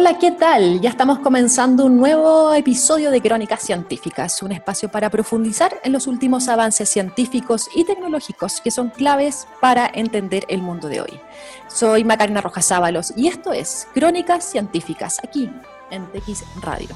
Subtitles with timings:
[0.00, 0.80] Hola, ¿qué tal?
[0.80, 6.06] Ya estamos comenzando un nuevo episodio de Crónicas Científicas, un espacio para profundizar en los
[6.06, 11.20] últimos avances científicos y tecnológicos que son claves para entender el mundo de hoy.
[11.66, 15.50] Soy Macarena Rojas Ábalos y esto es Crónicas Científicas, aquí
[15.90, 16.90] en TX Radio.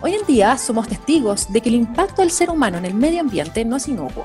[0.00, 3.20] Hoy en día somos testigos de que el impacto del ser humano en el medio
[3.20, 4.24] ambiente no es inocuo.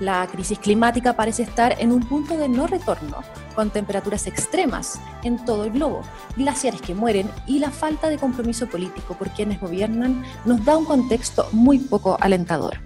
[0.00, 3.18] La crisis climática parece estar en un punto de no retorno,
[3.54, 6.02] con temperaturas extremas en todo el globo,
[6.36, 10.84] glaciares que mueren y la falta de compromiso político por quienes gobiernan nos da un
[10.84, 12.78] contexto muy poco alentador.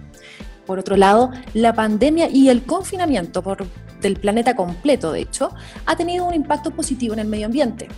[0.66, 3.42] Por otro lado, la pandemia y el confinamiento
[4.02, 5.54] del planeta completo, de hecho,
[5.86, 7.88] ha tenido un impacto positivo en el medio ambiente.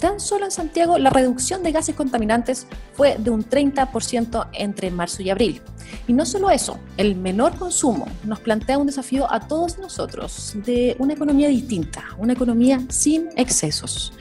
[0.00, 5.22] Tan solo en Santiago la reducción de gases contaminantes fue de un 30% entre marzo
[5.22, 5.60] y abril.
[6.06, 10.94] Y no solo eso, el menor consumo nos plantea un desafío a todos nosotros de
[10.98, 14.12] una economía distinta, una economía sin excesos.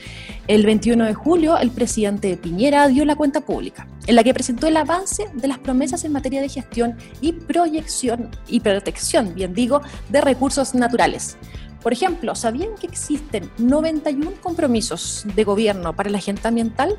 [0.48, 4.67] El 21 de julio, el presidente Piñera dio la cuenta pública, en la que presentó
[4.67, 9.81] el avance de las promesas en materia de gestión y proyección y protección, bien digo,
[10.09, 11.38] de recursos naturales
[11.81, 16.97] por ejemplo, ¿sabían que existen 91 compromisos de gobierno para la agenda ambiental?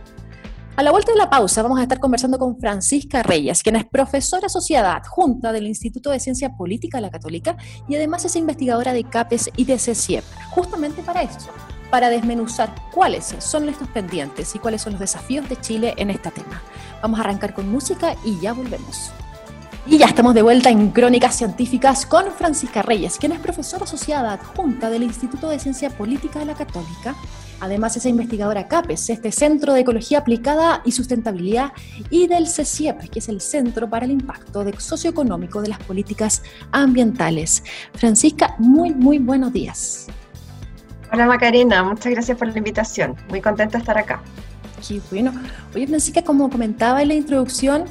[0.79, 3.85] A la vuelta de la pausa vamos a estar conversando con Francisca Reyes, quien es
[3.85, 7.57] profesora asociada adjunta del Instituto de Ciencia Política de la Católica
[7.89, 11.51] y además es investigadora de CAPES y de CCIEP, justamente para eso,
[11.91, 16.31] para desmenuzar cuáles son estos pendientes y cuáles son los desafíos de Chile en este
[16.31, 16.63] tema.
[17.03, 19.11] Vamos a arrancar con música y ya volvemos.
[19.91, 24.35] Y ya estamos de vuelta en Crónicas Científicas con Francisca Reyes, quien es profesora asociada
[24.35, 27.17] adjunta del Instituto de Ciencia Política de la Católica.
[27.61, 31.73] Además es investigadora CAPES, este Centro de Ecología Aplicada y Sustentabilidad,
[32.11, 37.65] y del CECIEP, que es el Centro para el Impacto Socioeconómico de las Políticas Ambientales.
[37.95, 40.09] Francisca, muy, muy buenos días.
[41.11, 43.17] Hola Macarena, muchas gracias por la invitación.
[43.31, 44.21] Muy contenta de estar acá.
[44.87, 45.33] Qué bueno.
[45.75, 47.85] Oye, Francisca, como comentaba en la introducción,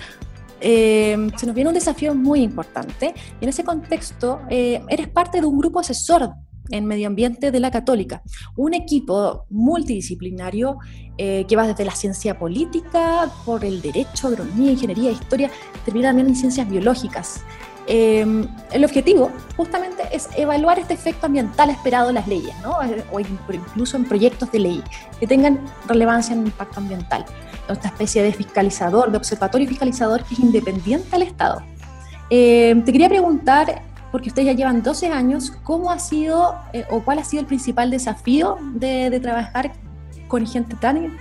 [0.60, 5.40] eh, se nos viene un desafío muy importante y en ese contexto eh, eres parte
[5.40, 6.32] de un grupo asesor
[6.70, 8.22] en medio ambiente de la Católica,
[8.58, 10.80] un equipo multidisciplinario
[11.17, 15.50] eh, que va desde la ciencia política, por el derecho, agronomía, ingeniería, historia,
[15.86, 17.42] termina también en ciencias biológicas.
[17.88, 22.78] el objetivo justamente es evaluar este efecto ambiental esperado en las leyes, ¿no?
[23.14, 24.84] o incluso en proyectos de ley
[25.22, 27.26] que tengan relevancia en el impacto ambiental
[27.73, 31.61] esta especie de fiscalizador, de observatorio fiscalizador que es independiente al Estado.
[32.30, 37.02] Eh, te quería preguntar, porque ustedes ya llevan 12 años, ¿cómo ha sido eh, o
[37.04, 39.72] cuál ha sido el principal desafío de, trabajar
[40.28, 41.17] con gente tan,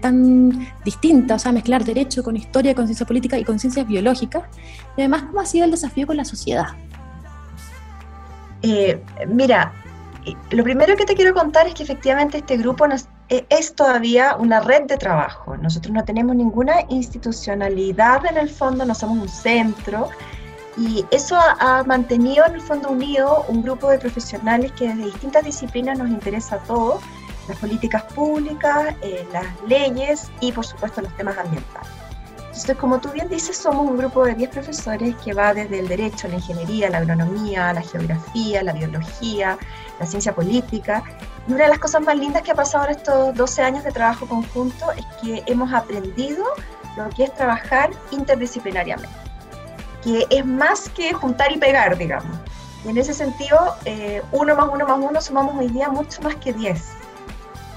[0.00, 4.44] tan distinta, o sea, mezclar derecho con historia, con ciencia política y con ciencias biológicas?
[4.96, 6.68] Y además, ¿cómo ha sido el desafío con la sociedad?
[8.66, 8.98] Eh,
[9.28, 9.72] mira,
[10.50, 14.60] lo primero que te quiero contar es que efectivamente este grupo nos, es todavía una
[14.60, 15.56] red de trabajo.
[15.56, 20.08] Nosotros no tenemos ninguna institucionalidad en el fondo, no somos un centro.
[20.76, 25.44] Y eso ha, mantenido en el fondo unido un grupo de profesionales que desde distintas
[25.44, 27.00] disciplinas nos interesa a todos,
[27.48, 31.93] las políticas públicas, eh, las leyes y por supuesto los temas ambientales.
[32.54, 35.88] Entonces, como tú bien dices, somos un grupo de 10 profesores que va desde el
[35.88, 39.58] derecho, la ingeniería, la agronomía, la geografía, la biología,
[39.98, 41.02] la ciencia política.
[41.48, 43.90] Y una de las cosas más lindas que ha pasado en estos 12 años de
[43.90, 46.44] trabajo conjunto es que hemos aprendido
[46.96, 49.08] lo que es trabajar interdisciplinariamente,
[50.04, 52.38] que es más que juntar y pegar, digamos.
[52.84, 56.36] Y en ese sentido, eh, uno más uno más uno sumamos hoy día mucho más
[56.36, 57.03] que 10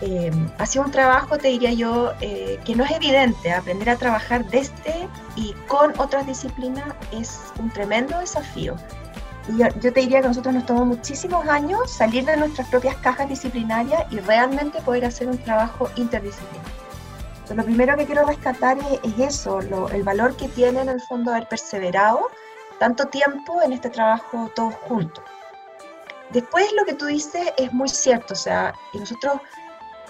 [0.02, 3.52] eh, ha sido un trabajo, te diría yo, eh, que no es evidente.
[3.52, 8.76] Aprender a trabajar desde y con otras disciplinas es un tremendo desafío.
[9.50, 13.30] Y yo, te diría que nosotros nos tomó muchísimos años salir de nuestras propias cajas
[13.30, 16.78] disciplinarias y realmente poder hacer un trabajo interdisciplinario.
[17.56, 21.48] Lo primero que quiero rescatar es, eso, el valor que tiene en el fondo haber
[21.48, 22.30] perseverado
[22.78, 25.24] tanto tiempo en este trabajo todos juntos.
[26.32, 29.40] Después lo que tú dices es muy cierto, o sea, y nosotros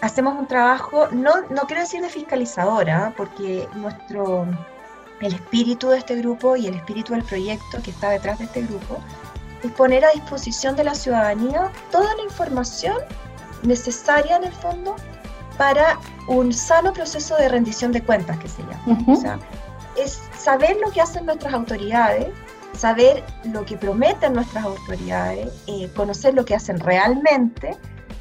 [0.01, 4.45] hacemos un trabajo, no, no quiero decir de fiscalizadora, porque nuestro,
[5.21, 8.61] el espíritu de este grupo y el espíritu del proyecto que está detrás de este
[8.63, 8.99] grupo
[9.63, 12.97] es poner a disposición de la ciudadanía toda la información
[13.63, 14.95] necesaria en el fondo
[15.57, 19.03] para un sano proceso de rendición de cuentas que se llama.
[19.07, 19.39] O sea,
[19.97, 22.27] es saber lo que hacen nuestras autoridades,
[22.73, 27.75] saber lo que prometen nuestras autoridades, eh, conocer lo que hacen realmente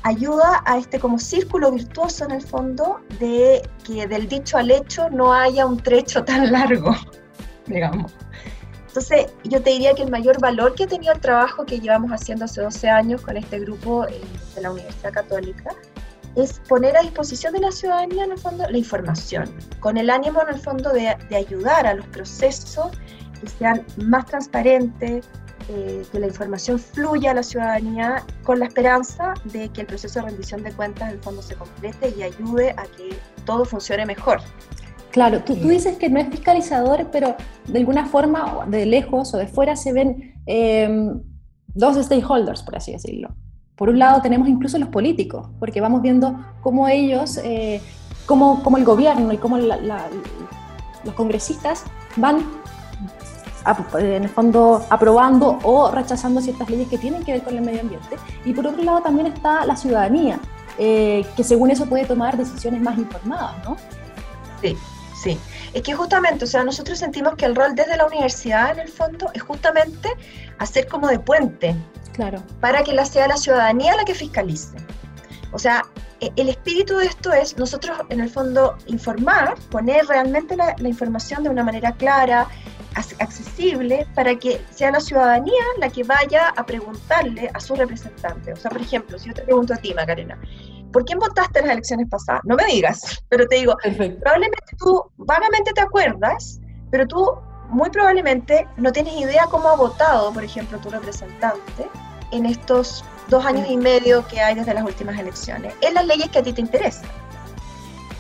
[0.06, 5.10] ayuda a este como círculo virtuoso en el fondo de que del dicho al hecho
[5.10, 6.94] no haya un trecho tan largo,
[7.66, 8.14] digamos.
[8.86, 12.12] Entonces, yo te diría que el mayor valor que ha tenido el trabajo que llevamos
[12.12, 14.22] haciendo hace 12 años con este grupo eh,
[14.54, 15.70] de la Universidad Católica
[16.36, 20.40] es poner a disposición de la ciudadanía, en el fondo, la información, con el ánimo,
[20.42, 22.92] en el fondo, de, de ayudar a los procesos
[23.40, 25.26] que sean más transparentes,
[25.68, 30.20] eh, que la información fluya a la ciudadanía con la esperanza de que el proceso
[30.20, 34.06] de rendición de cuentas, en el fondo, se complete y ayude a que todo funcione
[34.06, 34.40] mejor.
[35.10, 37.36] Claro, tú, tú, dices que no es fiscalizador, pero
[37.66, 40.88] de alguna forma, de lejos o de fuera, se ven eh,
[41.68, 43.34] dos stakeholders, por así decirlo.
[43.76, 47.80] Por un lado tenemos incluso los políticos, porque vamos viendo cómo ellos, eh,
[48.24, 50.06] cómo, cómo, el gobierno y cómo la, la,
[51.04, 51.84] los congresistas
[52.16, 52.44] van
[53.98, 57.80] en el fondo aprobando o rechazando ciertas leyes que tienen que ver con el medio
[57.80, 58.16] ambiente.
[58.44, 60.38] Y por otro lado también está la ciudadanía,
[60.78, 63.76] eh, que según eso puede tomar decisiones más informadas, ¿no?
[64.60, 64.76] Sí,
[65.16, 65.38] Sí,
[65.72, 68.88] es que justamente, o sea, nosotros sentimos que el rol desde la universidad, en el
[68.88, 70.10] fondo, es justamente
[70.58, 71.74] hacer como de puente.
[72.12, 72.42] Claro.
[72.60, 74.76] Para que la sea la ciudadanía la que fiscalice.
[75.52, 75.84] O sea,
[76.20, 80.88] e, el espíritu de esto es nosotros, en el fondo, informar, poner realmente la, la
[80.88, 82.46] información de una manera clara,
[82.96, 88.52] accesible, para que sea la ciudadanía la que vaya a preguntarle a su representante.
[88.52, 90.38] O sea, por ejemplo, si yo te pregunto a ti, Macarena,
[90.92, 92.42] ¿por quién votaste en las elecciones pasadas?
[92.44, 96.60] No me digas, pero te digo, probablemente tú vagamente te acuerdas,
[96.90, 97.32] pero tú
[97.68, 101.88] muy probablemente no tienes idea cómo ha votado, por ejemplo, tu representante
[102.32, 106.30] en estos dos años y medio que hay desde las últimas elecciones, en las leyes
[106.30, 107.08] que a ti te interesan.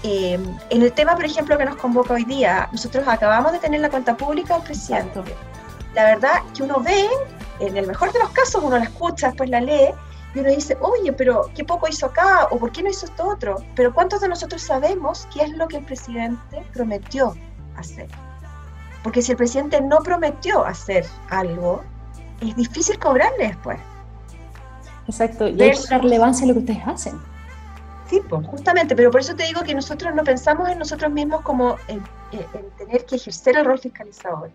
[0.08, 0.38] Eh,
[0.70, 3.90] en el tema, por ejemplo, que nos convoca hoy día, nosotros acabamos de tener la
[3.90, 5.20] cuenta pública del presidente.
[5.94, 7.08] La verdad que uno ve,
[7.58, 9.90] en el mejor de los casos, uno la escucha, después la lee,
[10.32, 13.26] y uno dice, oye, pero qué poco hizo acá, o por qué no hizo esto
[13.26, 13.56] otro.
[13.74, 17.34] Pero ¿cuántos de nosotros sabemos qué es lo que el presidente prometió
[17.76, 18.06] hacer?
[19.02, 21.82] Porque si el presidente no prometió hacer algo,
[22.40, 23.80] es difícil cobrarle después.
[25.08, 27.35] Exacto, y hay relevancia en lo que ustedes hacen.
[28.08, 31.40] Sí, pues, justamente, pero por eso te digo que nosotros no pensamos en nosotros mismos
[31.42, 34.50] como en, en, tener que ejercer el rol fiscalizador,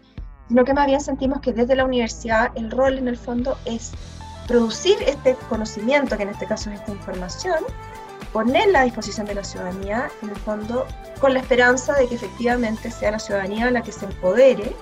[0.47, 3.91] sino que más bien sentimos que desde la universidad el rol en el fondo es
[4.47, 7.59] producir este conocimiento, que en este caso es esta información,
[8.31, 10.87] ponerla a disposición de la ciudadanía, en el fondo,
[11.19, 14.73] con la esperanza de que efectivamente sea la ciudadanía la que se empodere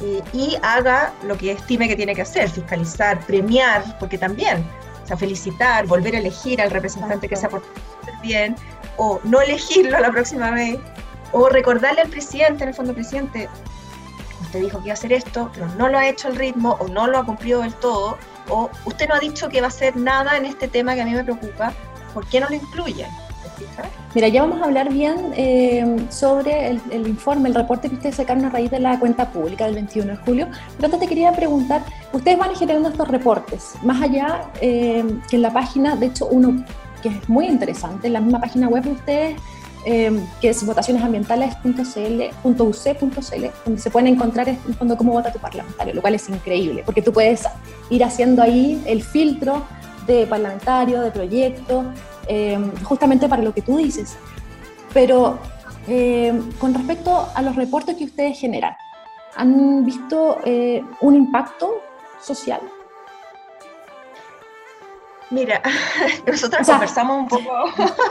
[0.00, 4.64] eh, y haga lo que estime que tiene que hacer, fiscalizar, premiar, porque también,
[5.06, 7.72] o sea, felicitar, volver a elegir al representante que se ha portado
[8.22, 8.56] bien,
[8.96, 10.80] o no elegirlo la próxima vez,
[11.30, 13.48] o recordarle al presidente, en el fondo, presidente,
[14.40, 16.88] usted dijo que iba a hacer esto, pero no lo ha hecho al ritmo o
[16.88, 18.18] no lo ha cumplido del todo,
[18.48, 21.04] o usted no ha dicho que va a hacer nada en este tema que a
[21.04, 21.72] mí me preocupa,
[22.12, 23.06] ¿por qué no lo incluye?
[24.14, 28.44] Mira, ya vamos a hablar bien eh, sobre el, informe, el reporte que ustedes sacaron
[28.46, 30.48] a raíz de la cuenta pública del 21 de julio.
[30.76, 35.42] Pero antes te quería preguntar, ustedes van generando estos reportes, más allá eh, que en
[35.42, 36.64] la página, de hecho uno
[37.02, 39.36] que es muy interesante, en la misma página web de ustedes
[39.88, 46.00] eh, que es votacionesambientales.cl.uc.cl, donde se pueden encontrar en fondo cómo vota tu parlamentario, lo
[46.00, 47.44] cual es increíble, porque tú puedes
[47.90, 49.64] ir haciendo ahí el filtro
[50.08, 51.84] de parlamentario, de proyecto,
[52.28, 54.16] eh, justamente para lo que tú dices.
[54.92, 55.38] Pero
[55.88, 58.76] eh, con respecto a los reportes que ustedes generan,
[59.36, 60.38] ¿han visto
[61.00, 61.80] un impacto
[62.20, 62.60] social?
[65.30, 65.60] Mira,
[66.26, 67.50] nosotros conversamos un poco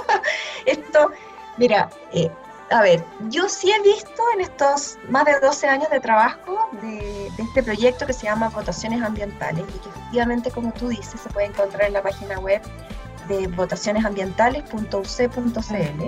[0.65, 1.11] esto
[1.57, 2.29] Mira, eh,
[2.69, 7.27] a ver, yo sí he visto en estos más de 12 años de trabajo de,
[7.37, 11.47] este proyecto que se llama Votaciones Ambientales y que efectivamente, como tú dices, se puede
[11.47, 12.61] encontrar en la página web
[13.27, 16.03] de votacionesambientales.uc.cl.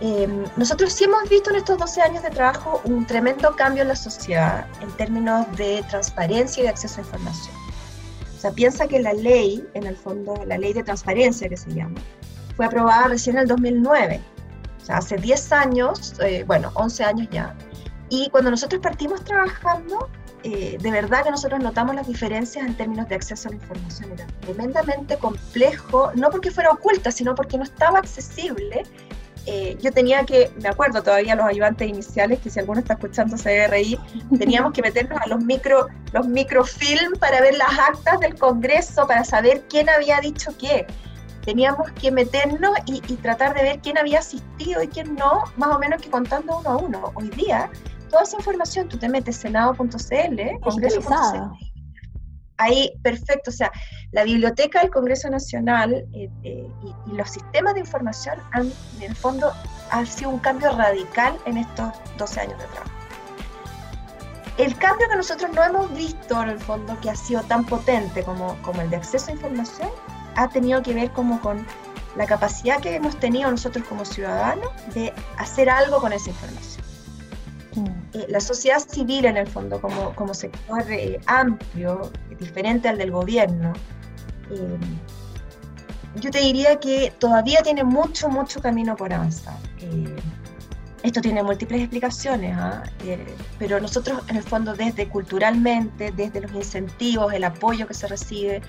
[0.00, 3.88] Eh, nosotros sí hemos visto en estos 12 años de trabajo un tremendo cambio en
[3.88, 7.54] la sociedad en términos de transparencia y de acceso a información.
[8.36, 11.72] O sea, piensa que la ley, en el fondo, la ley de transparencia que se
[11.72, 12.00] llama,
[12.56, 14.20] fue aprobada recién en el 2009
[14.84, 17.54] o sea, hace 10 años, eh, bueno, 11 años ya.
[18.10, 20.10] Y cuando nosotros partimos trabajando,
[20.44, 24.12] eh, de verdad que nosotros notamos las diferencias en términos de acceso a la información.
[24.12, 28.84] Era tremendamente complejo, no porque fuera oculta, sino porque no estaba accesible.
[29.46, 33.38] Eh, yo tenía que, me acuerdo todavía los ayudantes iniciales, que si alguno está escuchando
[33.38, 33.98] se debe reír,
[34.38, 39.24] teníamos que meternos a los micro, los microfilm para ver las actas del Congreso, para
[39.24, 40.86] saber quién había dicho qué
[41.44, 45.78] teníamos que meternos y, tratar de ver quién había asistido y quién no, más o
[45.78, 47.12] menos que contando uno a uno.
[47.14, 47.70] Hoy día,
[48.14, 51.66] toda esa información, tú te metes senado.cl, congreso.cl,
[52.58, 53.72] ahí perfecto, o sea,
[54.12, 56.68] la biblioteca del Congreso Nacional eh, eh,
[57.08, 59.52] y, los sistemas de información han, en el fondo,
[59.90, 62.92] ha sido un cambio radical en estos 12 años de trabajo.
[64.58, 68.22] El cambio que nosotros no hemos visto, en el fondo, que ha sido tan potente
[68.22, 69.88] como, como el de acceso a información,
[70.36, 71.66] ha tenido que ver como con
[72.14, 76.83] la capacidad que hemos tenido nosotros como ciudadanos de hacer algo con esa información.
[78.14, 83.10] Eh, la sociedad civil, en el fondo, como, como sector eh, amplio, diferente al del
[83.10, 83.72] gobierno,
[84.50, 84.78] eh,
[86.20, 89.56] yo te diría que todavía tiene mucho, mucho camino por avanzar.
[91.02, 92.84] esto tiene múltiples explicaciones, ¿ah?
[93.58, 98.62] pero nosotros, en el fondo, desde culturalmente, desde los incentivos, el apoyo que se recibe,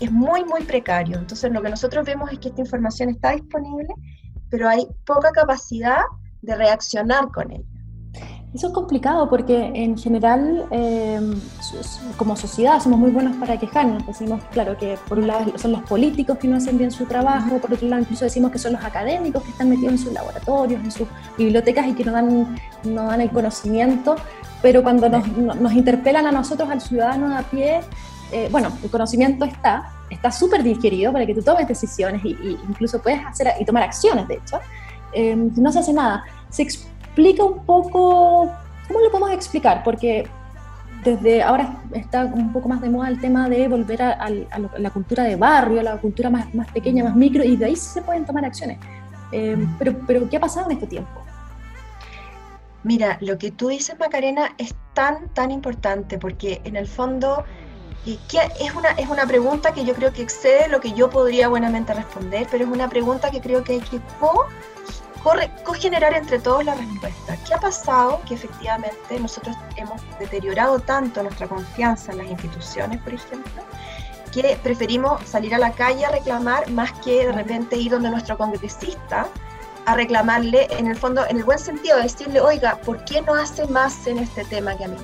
[0.00, 1.16] es muy, muy precario.
[1.16, 3.88] Entonces, lo que nosotros vemos es que esta información está disponible,
[4.50, 6.02] pero hay poca capacidad
[6.42, 7.71] de reaccionar con ella.
[8.54, 11.32] Eso es complicado porque en general, em,
[12.18, 14.06] como sociedad, somos muy buenos para quejarnos.
[14.06, 17.56] Decimos, claro, que por un lado son los políticos que no hacen bien su trabajo,
[17.58, 20.84] por otro lado incluso decimos que son los académicos que están metidos en sus laboratorios,
[20.84, 24.16] en sus bibliotecas y que no dan, no dan el conocimiento,
[24.60, 27.80] pero cuando nos, nos interpelan a nosotros, al ciudadano a pie,
[28.32, 33.00] eh, bueno, el conocimiento está, está súper digerido para que tú tomes decisiones y, incluso
[33.00, 34.58] puedes hacer y tomar acciones, de hecho.
[35.12, 36.24] Em, no se hace nada.
[36.48, 36.62] Se
[37.12, 38.50] explica un poco,
[38.88, 39.82] ¿cómo lo podemos explicar?
[39.84, 40.26] Porque
[41.04, 44.30] desde ahora está un poco más de moda el tema de volver a,
[44.78, 47.76] la cultura de barrio, a la cultura más, más, pequeña, más micro, y de ahí
[47.76, 48.78] se pueden tomar acciones.
[49.30, 51.22] Em, pero, pero, ¿qué ha pasado en este tiempo?
[52.82, 57.44] Mira, lo que tú dices, Macarena, es tan, tan importante, porque en el fondo
[58.06, 61.92] es, una, es una pregunta que yo creo que excede lo que yo podría buenamente
[61.92, 64.00] responder, pero es una pregunta que creo que hay que
[65.22, 67.36] co, generar entre todos la respuesta.
[67.46, 73.14] ¿Qué ha pasado que efectivamente nosotros hemos deteriorado tanto nuestra confianza en las instituciones, por
[73.14, 73.62] ejemplo,
[74.32, 78.36] que preferimos salir a la calle a reclamar más que de repente ir donde nuestro
[78.36, 79.28] congresista
[79.84, 83.66] a reclamarle, en el fondo, en el buen sentido, decirle, oiga, ¿por qué no hace
[83.66, 84.96] más en este tema que a mí?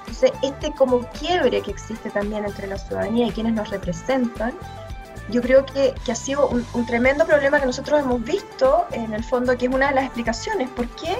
[0.00, 4.52] Entonces, este como quiebre que existe también entre la ciudadanía y quienes nos representan,
[5.30, 9.22] yo creo que, que ha sido un, tremendo problema que nosotros hemos visto, en el
[9.22, 11.18] fondo, que es una de las explicaciones, por qué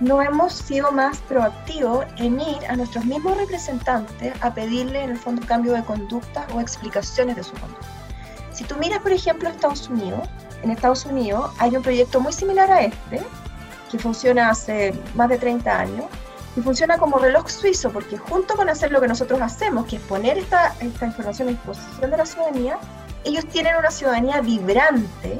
[0.00, 5.18] no hemos sido más proactivos en ir a nuestros mismos representantes a pedirle, en el
[5.18, 7.86] fondo, cambio de conducta o explicaciones de su conducta.
[8.52, 10.28] Si tú miras, por ejemplo, Estados Unidos,
[10.62, 13.22] en Estados Unidos hay un proyecto muy similar a este,
[13.90, 16.04] que funciona hace más de 30 años,
[16.56, 20.02] y funciona como reloj suizo, porque junto con hacer lo que nosotros hacemos, que es
[20.02, 22.78] poner esta, esta información a disposición de la ciudadanía,
[23.24, 25.38] ellos tienen una ciudadanía vibrante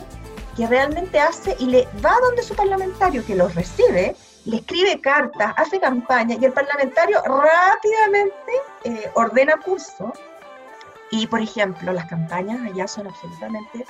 [0.57, 5.55] que realmente hace y le va donde su parlamentario, que los recibe, le escribe cartas,
[5.57, 8.53] hace campaña y el parlamentario rápidamente
[8.85, 10.13] eh, ordena curso.
[11.11, 13.85] Y, por ejemplo, las campañas allá son absolutamente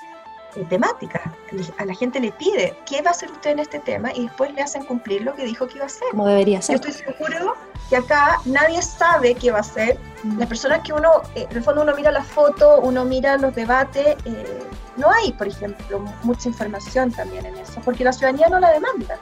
[0.59, 1.33] eh, temática.
[1.79, 4.13] A la gente le pide, ¿qué va a hacer usted en este tema?
[4.13, 6.09] Y después le hacen cumplir lo que dijo que iba a hacer.
[6.11, 6.81] Como debería ser.
[6.81, 7.55] Yo estoy seguro
[7.89, 9.99] que acá nadie sabe qué va a hacer.
[10.25, 10.39] Mm.
[10.39, 13.55] Las personas que uno, eh, en el fondo uno mira la foto, uno mira los
[13.55, 14.63] debates, eh,
[14.97, 19.17] no hay, por ejemplo, mucha información también en eso, porque la ciudadanía no la demanda.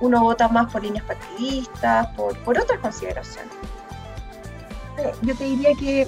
[0.00, 3.52] Uno vota más por líneas partidistas, por, por otras consideraciones.
[5.22, 6.06] Yo te diría que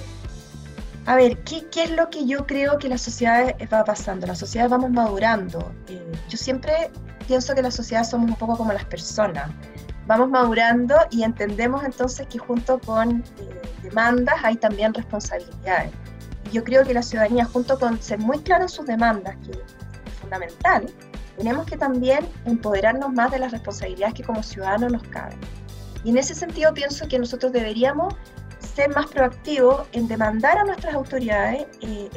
[1.07, 4.25] a ver, ¿qué, es lo que yo creo que la sociedad va pasando?
[4.25, 5.71] La sociedad vamos madurando.
[5.87, 6.89] Eh, yo siempre
[7.27, 9.51] pienso que la sociedad somos un poco como las personas.
[10.07, 15.91] Vamos madurando y entendemos entonces que junto con eh, demandas hay también responsabilidades.
[16.51, 20.13] Yo creo que la ciudadanía, junto con ser muy clara en sus demandas, que es
[20.21, 20.87] fundamental,
[21.37, 25.37] tenemos que también empoderarnos más de las responsabilidades que como ciudadanos nos caben.
[26.03, 28.15] Y en ese sentido pienso que nosotros deberíamos
[28.75, 32.09] ser más proactivo en demandar a nuestras autoridades eh,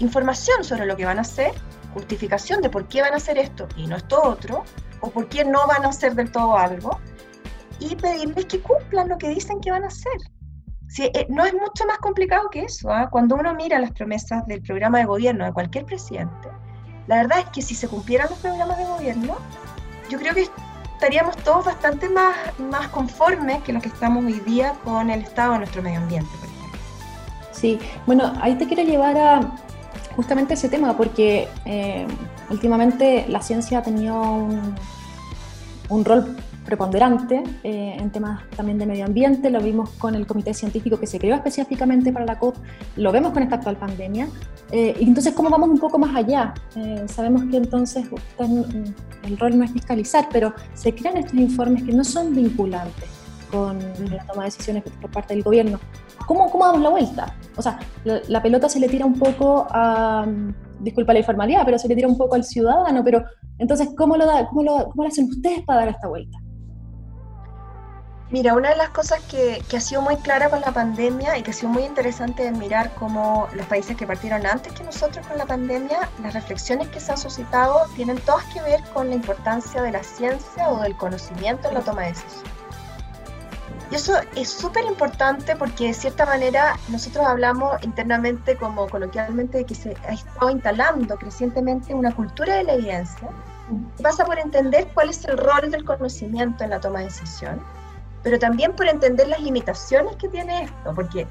[0.00, 1.52] información sobre lo que van a hacer,
[1.94, 4.64] justificación de por qué van a hacer esto y no esto otro,
[5.00, 6.98] o por qué no van a hacer del todo algo,
[7.78, 10.18] y pedirles que cumplan lo que dicen que van a hacer.
[10.98, 12.90] Eh, no es mucho más complicado que eso.
[12.90, 13.08] ¿ah?
[13.10, 16.48] Cuando uno mira las promesas del programa de gobierno de cualquier presidente,
[17.06, 19.36] la verdad es que si se cumplieran los programas de gobierno,
[20.10, 20.48] yo creo que
[20.98, 25.52] estaríamos todos bastante más, más conformes que lo que estamos hoy día con el estado
[25.52, 26.80] de nuestro medio ambiente, por ejemplo.
[27.52, 29.40] Sí, bueno, ahí te quiero llevar a
[30.16, 32.04] justamente ese tema, porque eh,
[32.50, 34.74] últimamente la ciencia ha tenido un,
[35.88, 36.36] un rol
[36.68, 41.06] preponderante eh, en temas también de medio ambiente, lo vimos con el comité científico que
[41.06, 42.56] se creó específicamente para la COP,
[42.96, 44.28] lo vemos con esta actual pandemia,
[44.70, 46.52] eh, y entonces cómo vamos un poco más allá.
[46.76, 48.04] Eh, sabemos que entonces
[48.38, 53.08] el rol no es fiscalizar, pero se crean estos informes que no son vinculantes
[53.50, 53.78] con
[54.10, 55.80] la toma de decisiones por parte del gobierno.
[56.26, 57.34] ¿Cómo, cómo damos la vuelta?
[57.56, 60.26] O sea, la, pelota se le tira un poco a,
[60.80, 63.24] disculpa la informalidad, pero se le tira un poco al ciudadano, pero
[63.56, 66.38] entonces, ¿cómo lo, da, cómo lo, cómo lo hacen ustedes para dar esta vuelta?
[68.30, 71.42] Mira, una de las cosas que, que, ha sido muy clara con la pandemia y
[71.42, 75.26] que ha sido muy interesante es mirar cómo los países que partieron antes que nosotros
[75.26, 79.14] con la pandemia, las reflexiones que se han suscitado tienen todas que ver con la
[79.14, 82.52] importancia de la ciencia o del conocimiento en la toma de decisiones.
[83.90, 89.64] Y eso es súper importante porque de cierta manera nosotros hablamos internamente como coloquialmente de
[89.64, 93.30] que se ha estado instalando crecientemente una cultura de la evidencia.
[94.02, 97.62] Pasa por entender cuál es el rol del conocimiento en la toma de decisión,
[98.22, 101.26] pero también por entender las limitaciones que tiene esto, porque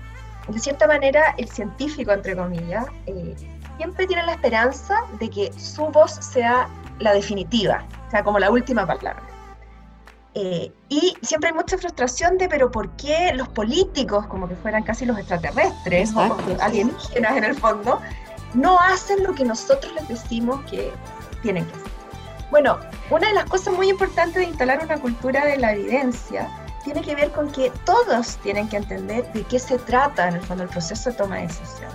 [0.48, 3.36] de cierta manera el científico, entre comillas, eh,
[3.78, 6.68] siempre tiene la esperanza de que su voz sea
[7.00, 9.24] la definitiva, sea como la última palabra.
[10.34, 14.84] Eh, y siempre hay mucha frustración de, pero ¿por qué los políticos, como que fueran
[14.84, 18.00] casi los extraterrestres o alienígenas en el fondo,
[18.54, 20.92] no hacen lo que nosotros les decimos que
[21.42, 21.92] tienen que hacer?
[22.52, 22.78] Bueno,
[23.10, 26.48] una de las cosas muy importantes de instalar una cultura de la evidencia
[26.88, 30.42] tiene que ver con que todos tienen que entender de qué se trata en el
[30.42, 31.92] fondo el proceso de toma de decisión.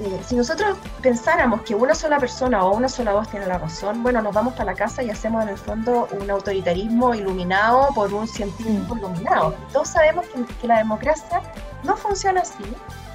[0.00, 4.02] Eh, si nosotros pensáramos que una sola persona o una sola voz tiene la razón,
[4.02, 8.14] bueno, nos vamos para la casa y hacemos en el fondo un autoritarismo iluminado por
[8.14, 8.98] un científico mm.
[8.98, 9.54] iluminado.
[9.74, 10.24] Todos sabemos
[10.58, 11.42] que, la democracia
[11.82, 12.64] no funciona así,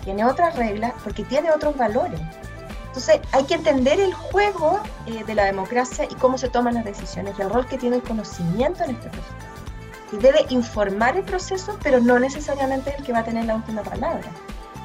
[0.03, 2.21] tiene otras reglas porque tiene otros valores.
[2.85, 6.85] Entonces hay que entender el juego eh, de la democracia y cómo se toman las
[6.85, 9.52] decisiones y el rol que tiene el conocimiento en este proceso.
[10.21, 14.29] Debe informar el proceso, pero no necesariamente el que va a tener la última palabra.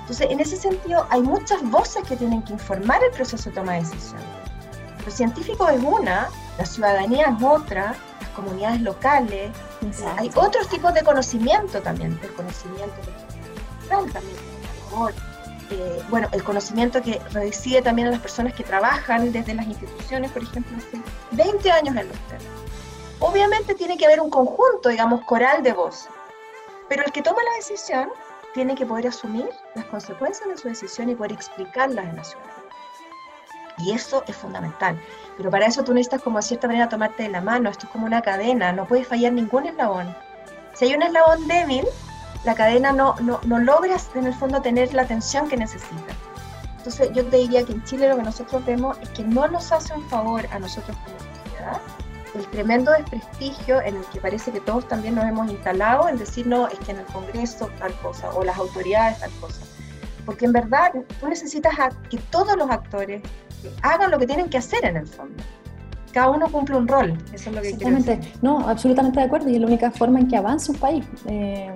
[0.00, 3.74] Entonces, en ese sentido, hay muchas voces que tienen que informar el proceso de toma
[3.74, 4.26] de decisiones.
[5.04, 9.50] Los científicos es una, la ciudadanía es otra, las comunidades locales,
[10.16, 12.94] hay otros tipos de conocimiento también, el conocimiento
[13.88, 14.36] también,
[15.70, 20.30] eh, bueno, el conocimiento que reside también a las personas que trabajan desde las instituciones,
[20.30, 21.00] por ejemplo, hace
[21.32, 22.67] 20 años en los temas.
[23.20, 26.08] Obviamente tiene que haber un conjunto, digamos, coral de voces,
[26.88, 28.10] pero el que toma la decisión
[28.54, 32.54] tiene que poder asumir las consecuencias de su decisión y poder explicarlas en la ciudadanía.
[33.78, 35.00] Y eso es fundamental.
[35.36, 37.70] Pero para eso tú necesitas como de cierta manera tomarte de la mano.
[37.70, 40.16] Esto es como una cadena, no puede fallar ningún eslabón.
[40.74, 41.84] Si hay un eslabón débil,
[42.44, 46.14] la cadena no, no, no logras en el fondo tener la atención que necesita.
[46.78, 49.70] Entonces yo te diría que en Chile lo que nosotros vemos es que no nos
[49.72, 51.80] hace un favor a nosotros como sociedad
[52.34, 56.46] el tremendo desprestigio en el que parece que todos también nos hemos instalado en decir,
[56.46, 59.60] no, es que en el Congreso tal cosa, o las autoridades tal cosa.
[60.26, 61.72] Porque en verdad tú necesitas
[62.10, 63.22] que todos los actores
[63.82, 65.42] hagan lo que tienen que hacer en el fondo.
[66.12, 69.54] Cada uno cumple un rol, eso es lo que Exactamente, no, absolutamente de acuerdo, y
[69.54, 71.04] es la única forma en que avanza un país.
[71.26, 71.70] Eh,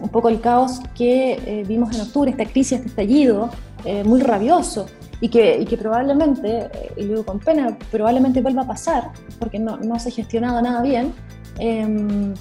[0.00, 3.50] un poco el caos que eh, vimos en octubre, esta crisis, este estallido,
[3.84, 4.86] eh, muy rabioso,
[5.20, 9.98] y que, y probablemente, y digo con pena, probablemente vuelva a pasar, porque no, no
[9.98, 11.12] se ha gestionado nada bien,
[11.58, 12.34] em,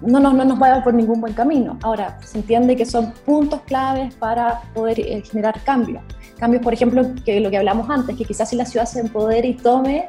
[0.00, 1.78] no, nos va a dar por ningún buen camino.
[1.82, 6.02] Ahora, se entiende que son puntos claves para poder eh, generar cambios.
[6.38, 9.48] Cambios, por ejemplo, que lo que hablamos antes, que quizás si la ciudad se empodere
[9.48, 10.08] y tome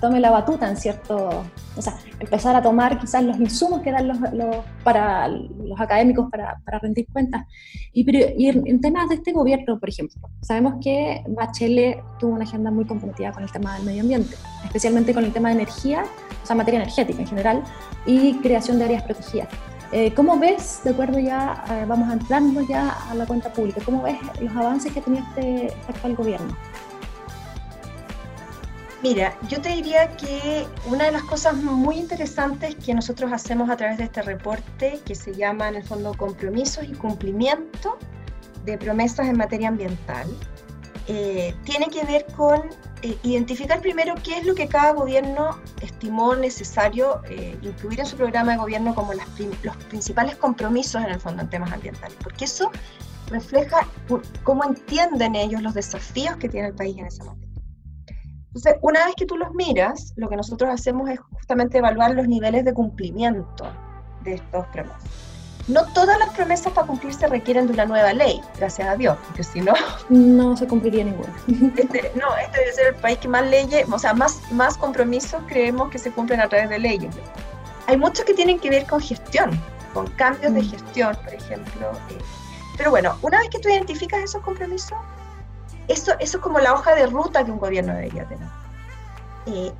[0.00, 1.44] tome la batuta en cierto,
[1.76, 4.18] o sea, empezar a tomar quizás los insumos que dan los,
[4.82, 7.46] para los académicos para, para rendir cuentas.
[7.92, 12.70] Y, y, en temas de este gobierno, por ejemplo, sabemos que Bachelet tuvo una agenda
[12.70, 16.04] muy comprometida con el tema del medio ambiente, especialmente con el tema de energía,
[16.42, 17.62] o sea, materia energética en general,
[18.06, 19.48] y creación de áreas protegidas.
[19.92, 24.02] Eh, ¿Cómo ves, de acuerdo ya, eh, vamos entrando ya a la cuenta pública, cómo
[24.02, 26.56] ves los avances que este, este actual gobierno?
[29.08, 33.76] Mira, yo te diría que una de las cosas muy interesantes que nosotros hacemos a
[33.76, 37.98] través de este reporte, que se llama en el fondo compromisos y cumplimiento
[38.64, 40.26] de promesas en materia ambiental,
[41.06, 42.62] eh, tiene que ver con
[43.02, 48.16] eh, identificar primero qué es lo que cada gobierno estimó necesario eh, incluir en su
[48.16, 52.72] programa de gobierno como los principales compromisos en el fondo en temas ambientales, porque eso
[53.30, 53.86] refleja
[54.42, 57.45] cómo entienden ellos los desafíos que tiene el país en ese momento.
[58.56, 62.26] Entonces, una vez que tú los miras, lo que nosotros hacemos es justamente evaluar los
[62.26, 63.70] niveles de cumplimiento
[64.24, 65.02] de estos promesas.
[65.68, 69.44] No todas las promesas para cumplirse requieren de una nueva ley, gracias a Dios, porque
[69.44, 69.74] si no...
[70.08, 71.34] No se cumpliría ninguna.
[71.76, 75.42] Este, no, este debe ser el país que más leyes, o sea, más, más compromisos
[75.48, 77.14] creemos que se cumplen a través de leyes.
[77.88, 79.50] Hay muchos que tienen que ver con gestión,
[79.92, 80.70] con cambios de mm.
[80.70, 81.90] gestión, por ejemplo.
[82.08, 82.18] Eh.
[82.78, 84.96] Pero bueno, una vez que tú identificas esos compromisos,
[85.88, 88.48] eso, eso es como la hoja de ruta que un gobierno debería tener.
[89.46, 89.72] Eh,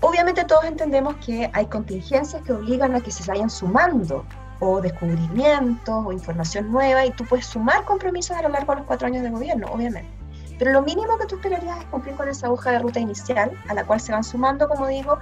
[0.00, 4.24] obviamente todos entendemos que hay contingencias que obligan a que se vayan sumando
[4.60, 8.86] o descubrimientos o información nueva y tú puedes sumar compromisos a lo largo de los
[8.86, 10.10] cuatro años de gobierno, obviamente.
[10.58, 13.74] Pero lo mínimo que tú esperarías es cumplir con esa hoja de ruta inicial a
[13.74, 15.18] la cual se van sumando, como digo,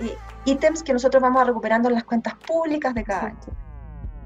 [0.00, 3.63] eh, ítems que nosotros vamos recuperando en las cuentas públicas de cada año.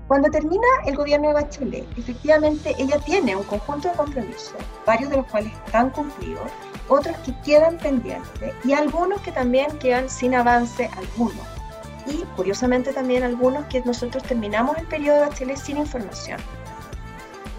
[0.08, 5.18] Cuando termina el gobierno de Bachelet, efectivamente ella tiene un conjunto de compromisos, varios de
[5.18, 6.50] los cuales están cumplidos,
[6.88, 11.42] otros que quedan pendientes y algunos que también quedan sin avance alguno.
[12.06, 16.40] Y curiosamente también algunos que nosotros terminamos el periodo de Bachelet sin información.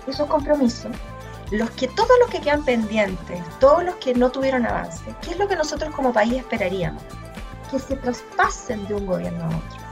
[0.07, 0.91] Esos compromisos,
[1.51, 5.37] los que todos los que quedan pendientes, todos los que no tuvieron avance, ¿qué es
[5.37, 7.03] lo que nosotros como país esperaríamos?
[7.69, 9.88] Que se traspasen de un gobierno a otro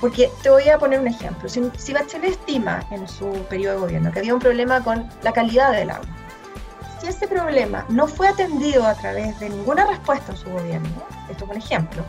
[0.00, 1.48] porque te voy a poner un ejemplo.
[1.48, 5.72] Si, Bachelet estima en su periodo de gobierno que había un problema con la calidad
[5.72, 6.06] del agua,
[7.00, 10.88] si ese problema no fue atendido a través de ninguna respuesta en su gobierno,
[11.30, 12.04] esto es un ejemplo,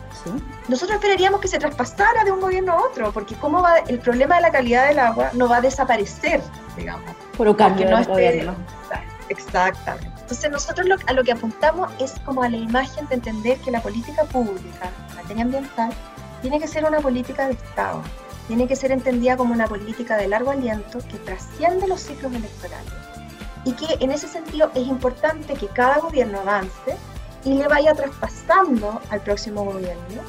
[0.68, 4.36] nosotros esperaríamos que se traspasara de un gobierno a otro, porque cómo va, el problema
[4.36, 6.40] de la calidad del agua no va a desaparecer,
[6.76, 7.10] digamos.
[7.36, 8.54] Por un cambio no de gobierno.
[9.28, 10.16] Exactamente.
[10.20, 13.80] Entonces nosotros a lo que apuntamos es como a la imagen de entender que la
[13.80, 15.92] política pública en materia ambiental
[16.48, 18.02] tiene que ser una política de Estado,
[18.46, 22.92] tiene que ser entendida como una política de largo aliento que trasciende los ciclos electorales
[23.64, 26.96] y que en ese sentido es importante que cada gobierno avance
[27.44, 30.22] y le vaya traspasando al próximo gobierno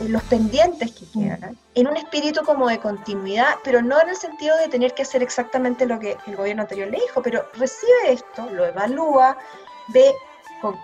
[0.00, 4.54] los pendientes que quedan, en un espíritu como de continuidad, pero no en el sentido
[4.58, 8.46] de tener que hacer exactamente lo que el gobierno anterior le dijo, pero recibe esto,
[8.50, 9.38] lo evalúa,
[9.88, 10.12] ve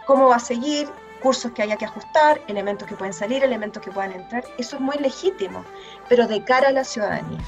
[0.07, 3.91] cómo va a seguir, cursos que haya que ajustar, elementos que pueden salir, elementos que
[3.91, 4.45] puedan entrar.
[4.59, 5.65] Eso es muy legítimo,
[6.09, 7.41] pero de cara a la ciudadanía.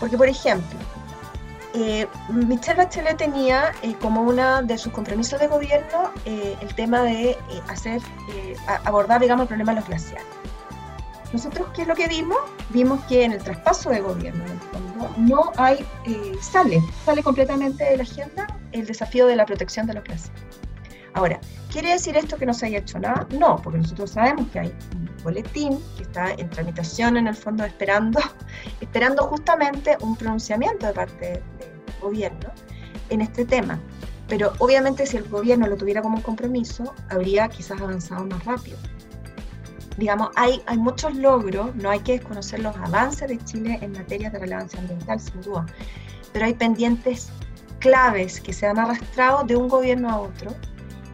[0.00, 0.78] Porque, por ejemplo,
[1.74, 7.02] eh, Michelle Bachelet tenía eh, como uno de sus compromisos de gobierno eh, el tema
[7.02, 7.36] de
[7.68, 8.00] hacer,
[8.84, 10.26] abordar, digamos, el problema de los glaciares.
[11.32, 12.38] Nosotros, ¿qué es lo que vimos?
[12.70, 15.86] Vimos que en el traspaso de gobierno, en el fondo, no hay,
[16.40, 20.42] sale, sale completamente de la agenda el desafío de la protección de los glaciares.
[21.12, 21.38] Ahora,
[21.70, 23.26] ¿quiere decir esto que no se haya hecho nada?
[23.30, 27.64] No, porque nosotros sabemos que hay un boletín que está en tramitación en el fondo
[27.64, 28.20] esperando,
[28.80, 32.50] esperando justamente un pronunciamiento de parte del gobierno
[33.10, 33.78] en este tema.
[34.28, 38.76] Pero obviamente si el gobierno lo tuviera como un compromiso, habría quizás avanzado más rápido.
[39.96, 44.30] Digamos, hay, hay muchos logros, no hay que desconocer los avances de Chile en materia
[44.30, 45.66] de relevancia ambiental, sin duda,
[46.32, 47.30] pero hay pendientes
[47.80, 50.54] claves que se han arrastrado de un gobierno a otro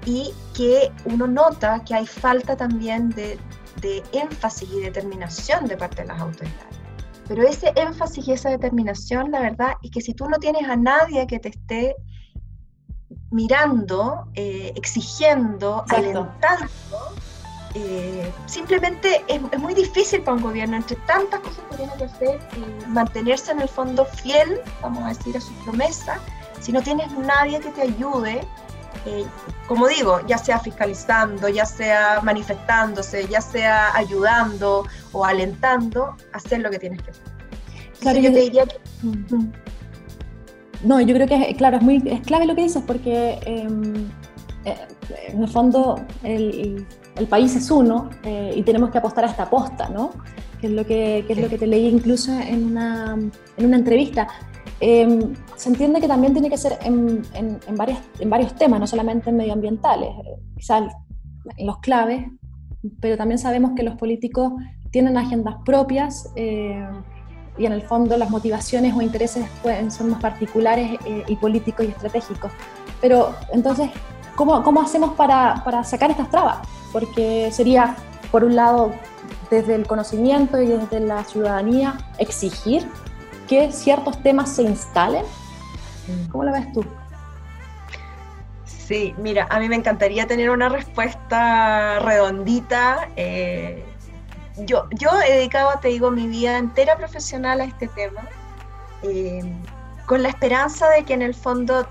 [0.05, 3.38] y que uno nota que hay falta también de,
[4.12, 6.79] énfasis y determinación de parte de las autoridades.
[7.29, 10.77] Pero ese énfasis y esa determinación, la verdad, es que si tú no tienes a
[10.77, 11.95] nadie que te esté
[13.31, 16.71] mirando, eh, exigiendo, alentando,
[17.75, 22.37] eh, simplemente es, muy difícil para un gobierno, entre tantas cosas que tiene que hacer,
[22.37, 26.21] eh, mantenerse en el fondo fiel, vamos a decir, a su promesa,
[26.61, 28.47] si no tienes nadie que te ayude
[29.07, 29.25] eh,
[29.69, 36.71] como digo, ya sea fiscalizando, ya sea manifestándose, ya sea ayudando o alentando, hacer lo
[36.71, 37.25] que tienes que hacer.
[38.01, 38.79] Claro, yo, te diría que...
[40.83, 44.11] No, yo creo que, claro, es muy es clave lo que dices porque em,
[44.64, 44.77] eh,
[45.29, 46.87] en el fondo el,
[47.17, 50.11] el país es uno eh, y tenemos que apostar a esta aposta, ¿no?
[50.61, 53.17] Que es lo que, que es lo que te leí incluso en una,
[53.57, 54.29] en una entrevista.
[54.87, 57.23] Em, se entiende que también tiene que ser en,
[58.29, 60.11] varios temas, no solamente en medioambientales,
[60.59, 60.92] quizás
[61.57, 62.27] en los claves,
[63.01, 64.53] pero también sabemos que los políticos
[64.90, 66.87] tienen agendas propias eh,
[67.57, 71.87] y en el fondo las motivaciones o intereses pueden, son más particulares eh, y políticos
[71.87, 72.53] y estratégicos.
[73.01, 73.88] Pero entonces,
[74.37, 76.59] ¿cómo, cómo hacemos para, para sacar estas trabas?
[76.92, 77.97] Porque sería,
[78.31, 78.92] por un lado,
[79.51, 82.87] desde el conocimiento y desde la ciudadanía, exigir
[83.46, 85.24] que ciertos temas se instalen?
[86.30, 86.85] ¿Cómo lo ves tú?
[88.64, 93.09] Sí, mira, a mí me encantaría tener una respuesta redondita.
[93.16, 93.83] Eh,
[94.59, 98.28] yo, yo he dedicado, te digo, mi vida entera profesional a este tema,
[99.02, 99.40] eh,
[100.07, 101.88] con la esperanza de que en el fondo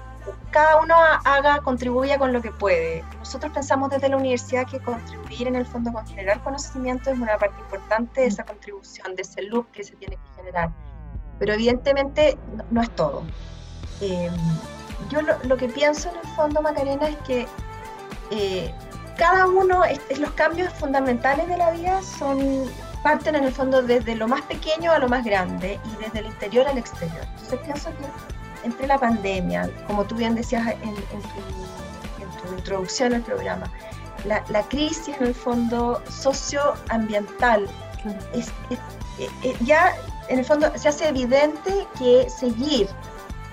[0.51, 0.93] cada uno
[1.25, 3.03] haga, contribuya con lo que puede.
[3.17, 7.37] Nosotros pensamos desde la universidad que contribuir en el fondo con generar conocimiento es una
[7.37, 10.69] parte importante de esa contribución, de ese loop que se tiene que generar
[11.39, 12.37] pero evidentemente
[12.71, 13.23] no, es todo.
[14.01, 14.29] Eh,
[15.09, 17.47] yo lo, que pienso en el fondo, Macarena, es que
[18.31, 18.73] eh,
[19.17, 22.65] cada uno, es, los cambios fundamentales de la vida son
[23.03, 26.25] parten en el fondo desde lo más pequeño a lo más grande y desde el
[26.27, 27.25] interior al exterior.
[27.33, 33.69] Entonces pienso que entre la pandemia, como tú bien decías en, tu, introducción al programa,
[34.25, 37.67] la, crisis en el fondo socioambiental
[38.33, 38.47] es,
[39.19, 39.93] eh, ya
[40.27, 42.87] en el fondo se hace evidente que seguir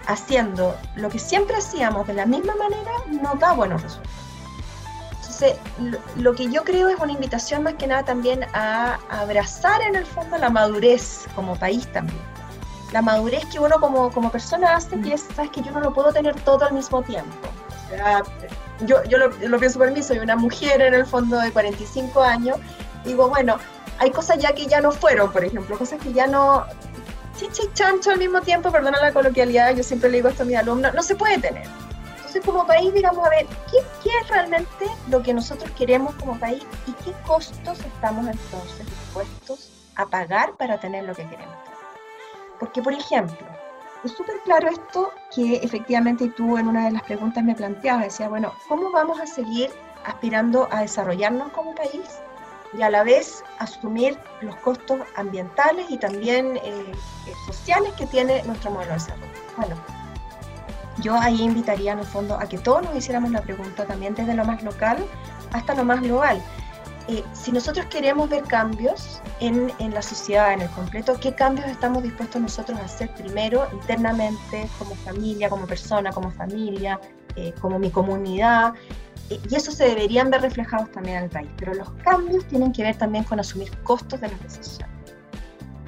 [0.07, 4.21] haciendo lo que siempre hacíamos de la misma manera no da buenos resultados.
[5.15, 5.57] Entonces,
[6.17, 10.05] lo, que yo creo es una invitación más que nada también a abrazar en el
[10.05, 12.21] fondo la madurez como país también.
[12.93, 15.95] la madurez que uno como, como persona hace, que es, sabes que yo no lo
[15.95, 17.49] puedo tener todo al mismo tiempo.
[17.87, 18.23] O sea,
[18.81, 22.21] yo, yo lo, lo pienso por mí, soy una mujer en el fondo de 45
[22.21, 22.59] años,
[23.05, 23.59] digo, bueno,
[24.01, 26.65] hay cosas ya que ya no fueron, por ejemplo, cosas que ya no,
[27.37, 30.57] chichi chancho al mismo tiempo, perdona la coloquialidad, yo siempre le digo esto a mis
[30.57, 31.67] alumnos, no se puede tener.
[32.17, 36.39] Entonces, como país, digamos, a ver, ¿qué, ¿qué, es realmente lo que nosotros queremos como
[36.39, 41.57] país y qué costos estamos entonces dispuestos a pagar para tener lo que queremos?
[42.59, 43.47] Porque, por ejemplo,
[44.03, 48.31] es súper claro esto que efectivamente tú en una de las preguntas me planteabas, decía,
[48.31, 49.71] bueno, ¿cómo vamos a seguir
[50.07, 52.21] aspirando a desarrollarnos como país
[52.77, 58.43] y a la vez asumir los costos ambientales y también eh, eh, sociales que tiene
[58.45, 59.33] nuestro modelo de desarrollo.
[59.57, 59.77] Bueno,
[61.03, 64.35] yo ahí invitaría en el fondo a que todos nos hiciéramos la pregunta también desde
[64.35, 64.99] lo más local
[65.53, 66.41] hasta lo más global.
[67.09, 71.67] Eh, si nosotros queremos ver cambios en, en, la sociedad, en el completo, ¿qué cambios
[71.67, 77.01] estamos dispuestos nosotros a hacer primero internamente, como familia, como persona, como familia,
[77.61, 78.75] como mi comunidad?
[79.31, 81.49] Y eso se deberían ver reflejados también el país.
[81.57, 84.91] Pero los cambios tienen que ver también con asumir costos de las decisiones.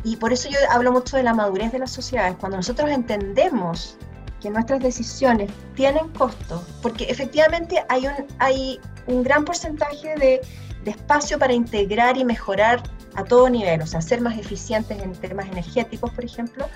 [0.05, 2.37] Y por eso yo hablo mucho de la madurez de las sociedades.
[2.37, 3.97] Cuando nosotros entendemos
[4.41, 10.41] que nuestras decisiones tienen costos, porque efectivamente hay un, hay un gran porcentaje de,
[10.85, 12.83] de espacio para integrar y mejorar
[13.15, 16.67] a todo nivel, o sea, ser más eficientes en temas energéticos, por ejemplo,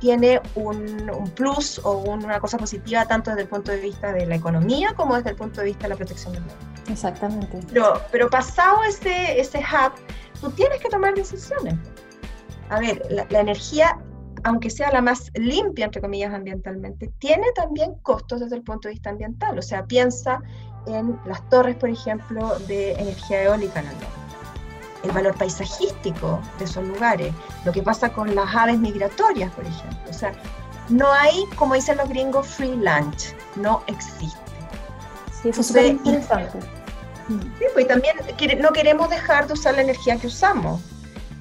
[0.00, 4.26] tiene un, un, plus o una cosa positiva tanto desde el punto de vista de
[4.26, 6.56] la economía como desde el punto de vista de la protección del medio.
[6.88, 7.60] Exactamente.
[7.68, 9.92] Pero, pero pasado ese, ese hub,
[10.40, 11.74] tú tienes que tomar decisiones.
[12.70, 13.98] A ver, la, la energía,
[14.44, 18.94] aunque sea la más limpia, entre comillas, ambientalmente, tiene también costos desde el punto de
[18.94, 19.58] vista ambiental.
[19.58, 20.40] O sea, piensa
[20.86, 24.29] en las torres, por ejemplo, de energía eólica en el norte
[25.02, 27.32] el valor paisajístico de esos lugares,
[27.64, 29.98] lo que pasa con las aves migratorias, por ejemplo.
[30.08, 30.32] O sea,
[30.88, 34.38] no hay, como dicen los gringos, free lunch, no existe.
[35.42, 36.60] Sí, eso es interesante.
[37.28, 38.16] Sí, pues también
[38.60, 40.80] no queremos dejar de usar la energía que usamos.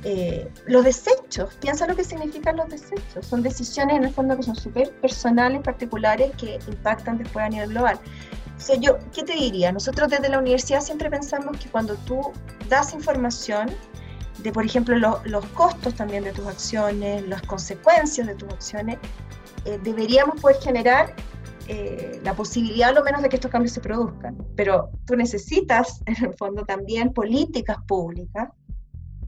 [0.03, 3.25] Eh, los desechos, piensa lo que significan los desechos.
[3.25, 7.69] Son decisiones en el fondo que son súper personales, particulares, que impactan después a nivel
[7.69, 7.99] global.
[8.59, 9.71] O sea, yo, ¿qué te diría?
[9.71, 12.33] Nosotros desde la universidad siempre pensamos que cuando tú
[12.67, 13.69] das información
[14.43, 18.97] de, por ejemplo, lo, los costos también de tus acciones, las consecuencias de tus acciones,
[19.63, 21.15] eh, deberíamos poder generar
[21.67, 24.37] eh, la posibilidad, lo menos, de que estos cambios se produzcan.
[24.57, 28.49] Pero tú necesitas, en el fondo, también políticas públicas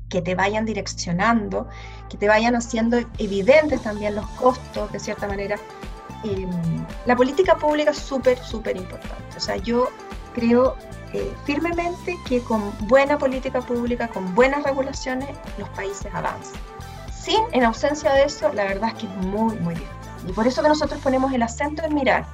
[0.10, 1.70] que te vayan direccionando,
[2.10, 5.56] que te vayan haciendo evidentes también los costos, de cierta manera,
[6.24, 6.48] eh,
[7.06, 9.38] la política pública es súper, súper importante.
[9.38, 9.90] O sea, yo
[10.34, 10.76] creo
[11.14, 16.60] eh, firmemente que con buena política pública, con buenas regulaciones, los países avanzan.
[17.12, 19.98] Sin, en ausencia de eso, la verdad es que es muy, muy difícil.
[20.28, 22.26] Y por eso que nosotros ponemos el acento en mirar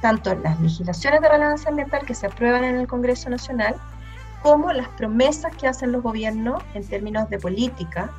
[0.00, 3.74] tanto las legislaciones de relevancia ambiental que se aprueban en el Congreso Nacional,
[4.42, 8.10] como las promesas que hacen los gobiernos en términos de política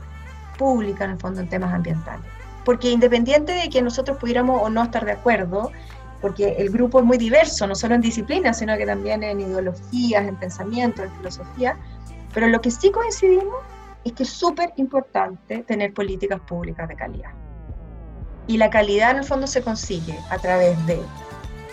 [0.57, 4.83] pública, en el fondo, en temas ambientales porque independiente de que nosotros pudiéramos o no
[4.83, 5.71] estar de acuerdo,
[6.21, 10.27] porque el grupo es muy diverso, no solo en disciplina, sino que también en ideologías,
[10.27, 11.77] en pensamiento, en filosofía,
[12.33, 13.55] pero lo que sí coincidimos
[14.03, 17.31] es que es súper importante tener políticas públicas de calidad.
[18.47, 20.99] Y la calidad en el fondo se consigue a través de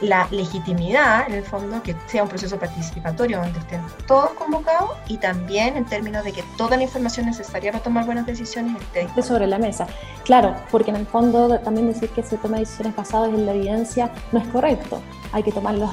[0.00, 5.16] la legitimidad, en el fondo, que sea un proceso participatorio donde estén todos convocados y
[5.18, 9.46] también en términos de que toda la información necesaria para tomar buenas decisiones esté sobre
[9.46, 9.86] la mesa.
[10.24, 14.10] Claro, porque en el fondo también decir que se toma decisiones basadas en la evidencia
[14.32, 15.00] no es correcto.
[15.32, 15.90] Hay que tomarlos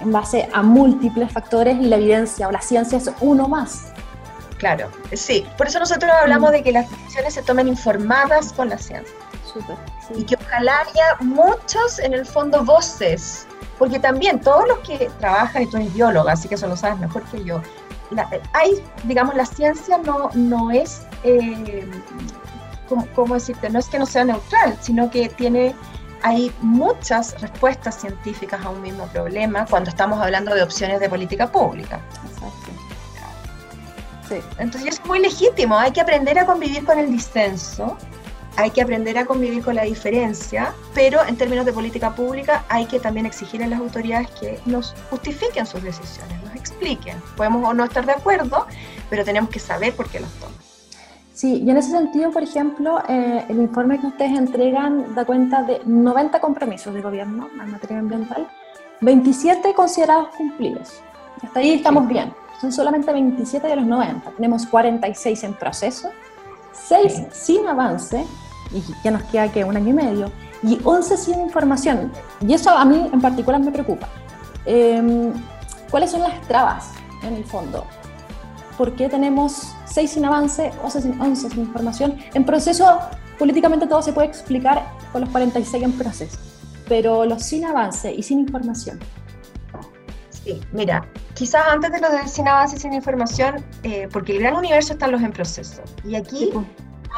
[0.00, 3.92] en base a múltiples factores y la evidencia o la ciencia es uno más.
[4.58, 5.46] Claro, sí.
[5.58, 6.52] Por eso nosotros hablamos mm.
[6.54, 9.14] de que las decisiones se tomen informadas con la ciencia.
[10.14, 13.46] Y que ojalá haya muchos, en el fondo, voces,
[13.78, 16.98] porque también todos los que trabajan, y tú eres bióloga, así que eso lo sabes
[16.98, 17.60] mejor que yo,
[18.52, 21.88] hay, digamos, la ciencia no, no es, eh,
[23.14, 23.70] ¿cómo, decirte?
[23.70, 25.74] No es que no sea neutral, sino que tiene,
[26.22, 31.50] hay muchas respuestas científicas a un mismo problema cuando estamos hablando de opciones de política
[31.50, 32.00] pública.
[32.30, 32.72] Exacto.
[34.28, 34.36] Sí.
[34.58, 37.96] Entonces es muy legítimo, hay que aprender a convivir con el disenso
[38.56, 42.86] hay que aprender a convivir con la diferencia, pero en términos de política pública hay
[42.86, 47.16] que también exigir a las autoridades que nos justifiquen sus decisiones, nos expliquen.
[47.36, 48.66] Podemos o no estar de acuerdo,
[49.10, 50.56] pero tenemos que saber por qué los toman.
[51.34, 55.62] Sí, y en ese sentido, por ejemplo, eh, el informe que ustedes entregan da cuenta
[55.62, 58.48] de 90 compromisos de gobierno en materia ambiental,
[59.02, 61.02] 27 considerados cumplidos.
[61.42, 62.32] Hasta ahí estamos bien.
[62.58, 64.30] Son solamente 27 de los 90.
[64.30, 66.08] Tenemos 46 en proceso,
[66.72, 68.24] 6 sin avance
[68.72, 72.12] y ya nos queda que un año y medio, y 11 sin información.
[72.40, 74.08] Y eso a mí en particular me preocupa.
[74.64, 75.32] Em,
[75.90, 76.90] ¿Cuáles son las trabas
[77.22, 77.84] en el fondo?
[78.76, 82.18] ¿Por qué tenemos 6 sin avance, 11 sin, 11 sin información?
[82.34, 82.98] En proceso,
[83.38, 86.38] políticamente todo se puede explicar con los 46 en proceso,
[86.88, 88.98] pero los sin avance y sin información.
[90.30, 94.42] Sí, mira, quizás antes de los de sin avance y sin información, eh, porque el
[94.42, 95.82] gran universo están los en proceso.
[96.04, 96.52] Y aquí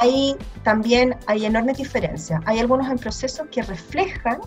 [0.01, 2.41] hay también hay enormes diferencias.
[2.47, 4.39] Hay algunos en proceso que reflejan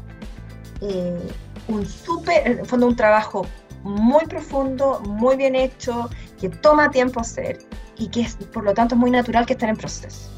[0.81, 1.19] eh,
[1.67, 3.45] un súper, en fondo un trabajo
[3.83, 6.09] muy profundo, muy bien hecho,
[6.39, 7.59] que toma tiempo hacer
[7.97, 10.29] y que es, por lo tanto es muy natural que estén en proceso.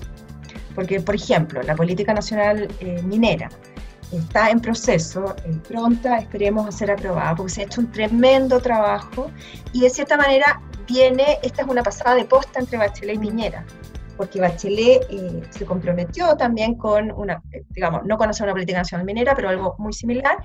[0.76, 3.50] Porque, por ejemplo, la política nacional eh, minera
[4.12, 8.60] está en proceso, en pronta esperemos a ser aprobada, porque se ha hecho un tremendo
[8.60, 9.32] trabajo
[9.72, 13.66] y de cierta manera viene, esta es una pasada de posta entre Bachelet y Piñera
[14.24, 19.06] porque Bachelet eh, se comprometió también con una, eh, digamos, no conocer una política nacional
[19.06, 20.38] minera, pero algo muy similar.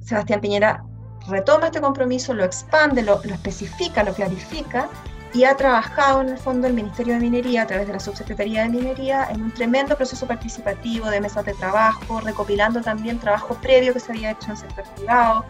[0.00, 0.82] Sebastián Piñera
[1.28, 4.88] retoma este compromiso, lo expande, lo, especifica, lo clarifica
[5.34, 8.62] y ha trabajado en el fondo el Ministerio de Minería a través de la Subsecretaría
[8.62, 13.92] de Minería en un tremendo proceso participativo de mesas de trabajo, recopilando también trabajo previo
[13.92, 15.44] que se había hecho en sector privado.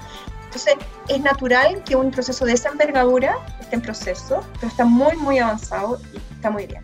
[0.49, 0.77] Entonces,
[1.09, 5.39] es natural que un proceso de esa envergadura esté en proceso, pero está muy, muy
[5.39, 6.83] avanzado y está muy bien.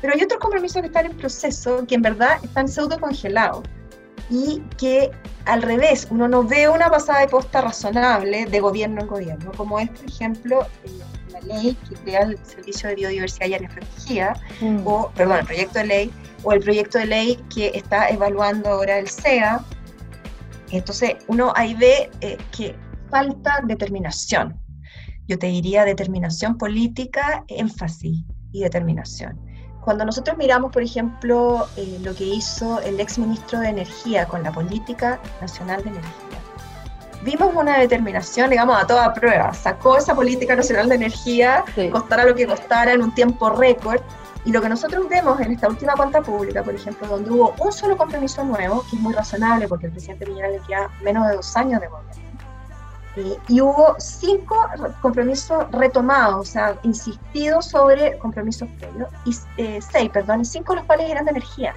[0.00, 3.62] Pero hay otros compromisos que están en proceso que en verdad están pseudo congelados
[4.28, 5.12] y que
[5.44, 9.78] al revés, uno no ve una pasada de posta razonable de gobierno en gobierno, como
[9.78, 10.90] es, por ejemplo, eh,
[11.30, 14.86] la ley que crea el Servicio de Biodiversidad y Áreas Protegidas, mm.
[14.86, 18.98] o, perdón, el proyecto de ley, o el proyecto de ley que está evaluando ahora
[18.98, 19.62] el SEA.
[20.70, 22.74] Entonces, uno ahí ve eh, que
[23.14, 24.60] falta determinación.
[25.28, 29.38] Yo te diría determinación política, énfasis y determinación.
[29.84, 34.42] Cuando nosotros miramos, por ejemplo, eh, lo que hizo el ex ministro de Energía con
[34.42, 36.38] la política nacional de energía,
[37.22, 39.54] vimos una determinación, digamos, a toda prueba.
[39.54, 44.00] Sacó esa política nacional de energía, costara lo que costara, en un tiempo récord.
[44.44, 47.72] Y lo que nosotros vemos en esta última cuenta pública, por ejemplo, donde hubo un
[47.72, 51.36] solo compromiso nuevo, que es muy razonable porque el presidente Piñera le queda menos de
[51.36, 52.23] dos años de gobierno,
[53.48, 54.56] y hubo cinco
[55.00, 60.84] compromisos retomados, o sea, insistidos sobre compromisos previos, y eh, seis, perdón, y cinco los
[60.84, 61.74] cuales eran de energía.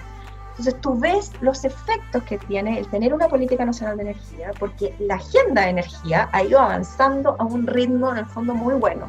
[0.51, 4.95] Entonces tú ves los efectos que tiene el tener una política nacional de energía, porque
[4.97, 9.07] la agenda de energía ha ido avanzando a un ritmo en el fondo muy bueno.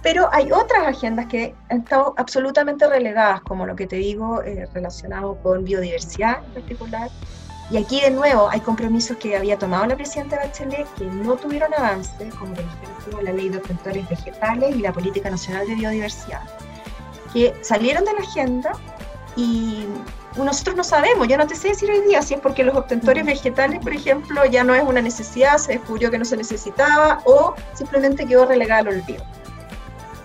[0.00, 4.68] Pero hay otras agendas que han estado absolutamente relegadas, como lo que te digo, eh,
[4.72, 7.10] relacionado con biodiversidad en particular,
[7.70, 11.72] y aquí de nuevo hay compromisos que había tomado la presidenta Bachelet que no tuvieron
[11.74, 16.42] avance, como por ejemplo la ley de obtentores vegetales y la política nacional de biodiversidad,
[17.32, 18.72] que salieron de la agenda
[19.36, 19.86] y
[20.36, 23.24] nosotros no sabemos, yo no te sé decir hoy día si es porque los obtentores
[23.26, 27.54] vegetales, por ejemplo, ya no es una necesidad, se descubrió que no se necesitaba o
[27.74, 29.24] simplemente quedó relegado al olvido.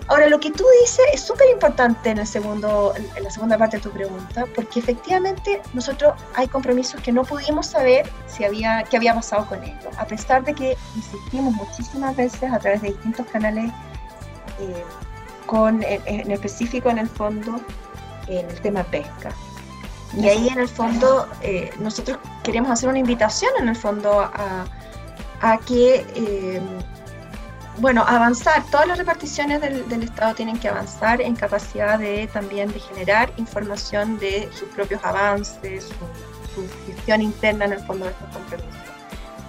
[0.06, 3.90] Ahora, lo que tú dices es súper importante en, en la segunda parte de tu
[3.90, 9.46] pregunta, porque efectivamente nosotros hay compromisos que no pudimos saber si había, qué había pasado
[9.46, 13.72] con ellos, a pesar de que insistimos muchísimas veces a través de distintos canales,
[14.60, 14.84] eh,
[15.46, 17.60] con, en, específico en el fondo,
[18.28, 19.30] en el tema pesca.
[20.16, 24.66] Y ahí en el fondo eh, nosotros queremos hacer una invitación en el fondo a,
[25.40, 26.06] a que...
[26.14, 26.60] Eh,
[27.78, 32.78] bueno, avanzar, todas las reparticiones del, Estado tienen que avanzar en capacidad de también de
[32.78, 35.90] generar información de sus propios avances,
[36.54, 38.74] su, gestión interna en el fondo de estos compromisos.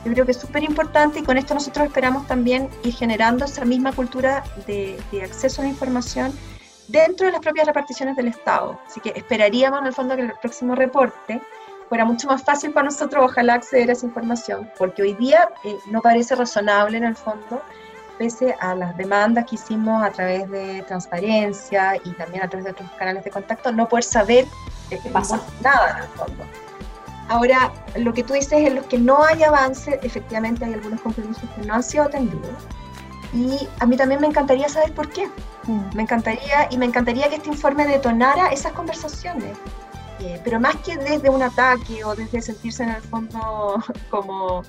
[0.06, 3.64] Yo creo que es súper importante y con esto nosotros esperamos también ir generando esa
[3.64, 6.34] misma cultura de, de, acceso a la información
[6.88, 8.80] dentro de las propias reparticiones del Estado.
[8.88, 11.42] Así que esperaríamos en el fondo que el próximo reporte
[11.90, 15.76] fuera mucho más fácil para nosotros, ojalá, acceder a esa información, porque hoy día eh,
[15.92, 17.62] no parece razonable en el fondo
[18.18, 22.72] pese a las demandas que hicimos a través de transparencia y también a través de
[22.72, 24.46] otros canales de contacto, no poder saber
[24.92, 26.44] eh, pasa nada en el fondo.
[27.28, 31.50] Ahora, lo que tú dices en los que no hay avance, efectivamente hay algunos compromisos
[31.56, 32.54] que no han sido atendidos.
[33.34, 35.28] Y a mí también me encantaría saber por qué.
[35.64, 35.96] Mm.
[35.96, 39.58] Me encantaría, y me encantaría que este informe detonara esas conversaciones.
[40.20, 44.62] Eh, pero más que desde un ataque o desde sentirse en el fondo como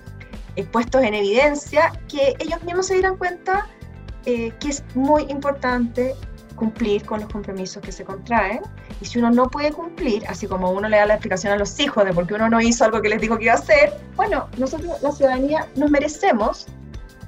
[0.65, 3.67] puestos en evidencia, que ellos mismos se dieran cuenta
[4.25, 6.15] eh, que es muy importante
[6.57, 8.61] cumplir con los compromisos que se contraen.
[9.01, 11.79] Y si uno no puede cumplir, así como uno le da la explicación a los
[11.79, 13.93] hijos de por qué uno no hizo algo que les dijo que iba a hacer,
[14.17, 16.67] bueno, nosotros, la ciudadanía, nos merecemos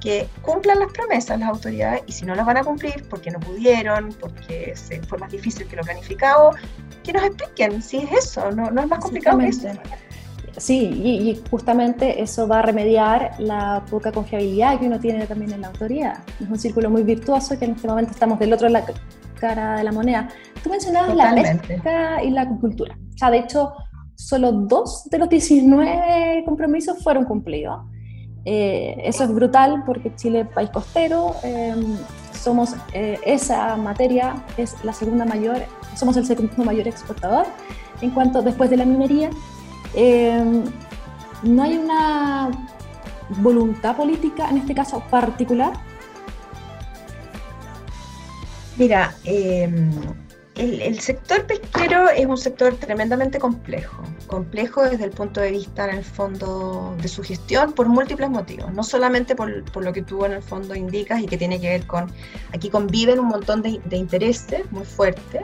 [0.01, 3.39] que cumplan las promesas las autoridades y si no las van a cumplir porque no
[3.39, 6.51] pudieron, porque se, fue más difícil que lo planificado,
[7.03, 9.69] que nos expliquen si es eso, no, no es más complicado que eso.
[10.59, 15.61] Sí, y, justamente eso va a remediar la poca confiabilidad que uno tiene también en
[15.61, 16.19] la autoridad.
[16.39, 18.93] Es un círculo muy virtuoso que en este momento estamos del otro lado
[19.39, 20.27] cara de la moneda.
[20.61, 22.97] Tú mencionabas la pesca y la agricultura.
[23.15, 23.71] O sea, de hecho,
[24.15, 27.79] solo dos de los 19 compromisos fueron cumplidos.
[28.45, 31.97] Eh, eso es brutal porque Chile es país costero, em,
[32.33, 35.57] somos eh, esa materia es la segunda mayor,
[35.95, 37.45] somos el segundo mayor exportador
[38.01, 39.29] en cuanto después de la minería.
[39.93, 40.63] Em,
[41.43, 42.49] no hay una
[43.37, 45.73] voluntad política en este caso particular.
[48.77, 49.69] Mira, eh,
[50.59, 55.97] el, sector pesquero es un sector tremendamente complejo, complejo desde el punto de vista en
[55.97, 60.33] el fondo de su gestión por múltiples motivos, no solamente por, lo que tú en
[60.33, 62.11] el fondo indicas y que tiene que ver con,
[62.53, 65.43] aquí conviven un montón de, intereses muy fuertes,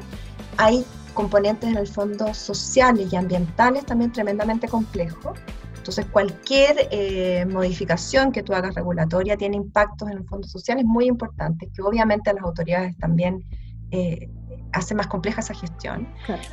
[0.58, 0.86] hay
[1.16, 5.40] componentes en el fondo sociales y ambientales también tremendamente complejos,
[5.86, 10.84] entonces, cualquier eh, modificación que tú hagas regulatoria tiene impactos en el fondo social, es
[10.84, 13.46] muy importante, que obviamente a las autoridades también
[13.92, 14.28] eh,
[14.74, 16.08] hace más compleja esa gestión.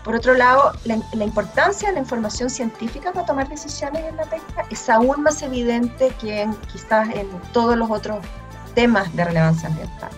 [0.04, 4.66] Por otro lado, la, importancia de la información científica para tomar decisiones en la pesca
[4.68, 8.18] es aún más evidente que en, quizás en todos los otros
[8.74, 10.10] temas de relevancia ambiental.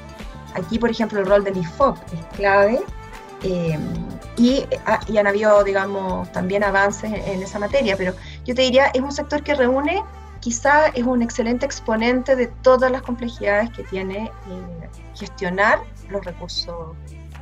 [0.55, 2.81] Aquí, por ejemplo, el rol del IFOP es clave
[3.45, 3.79] eh,
[4.37, 8.15] y, ah, y, han habido, digamos, también avances en, esa materia, pero
[8.45, 10.03] yo te diría, es un sector que reúne,
[10.41, 15.79] quizás es un excelente exponente de todas las complejidades que tiene eh, gestionar
[16.11, 16.97] los recursos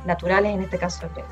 [0.05, 1.23] naturales, en este caso el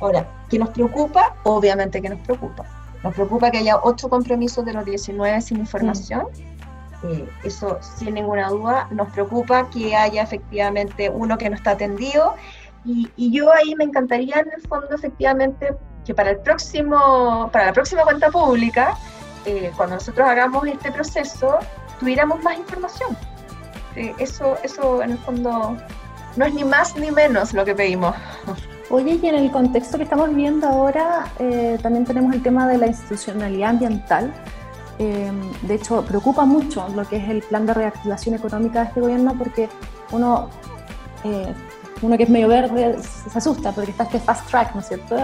[0.00, 1.36] Ahora, ¿qué nos preocupa?
[1.44, 2.64] Obviamente que nos preocupa.
[3.02, 6.26] Nos preocupa que haya ocho compromisos de los 19 sin información.
[7.04, 8.88] Eh, eso sin ninguna duda.
[8.90, 12.34] Nos preocupa que haya efectivamente uno que no está atendido.
[12.84, 15.74] Y, yo ahí me encantaría en el fondo efectivamente
[16.04, 18.96] que para el próximo, para la próxima cuenta pública,
[19.46, 21.58] eh, cuando nosotros hagamos este proceso,
[21.98, 23.16] tuviéramos más información.
[23.96, 25.76] Eh, eso, eso en el fondo
[26.36, 28.14] no es ni más ni menos lo que pedimos.
[28.90, 32.78] Oye, y en el contexto que estamos viendo ahora, eh, también tenemos el tema de
[32.78, 34.32] la institucionalidad ambiental.
[34.98, 35.32] Eh,
[35.62, 39.34] de hecho, preocupa mucho lo que es el plan de reactivación económica de este gobierno
[39.38, 39.68] porque
[40.12, 40.50] uno,
[41.24, 41.52] eh,
[42.02, 45.16] uno que es medio verde se asusta porque está este fast track, ¿no es cierto?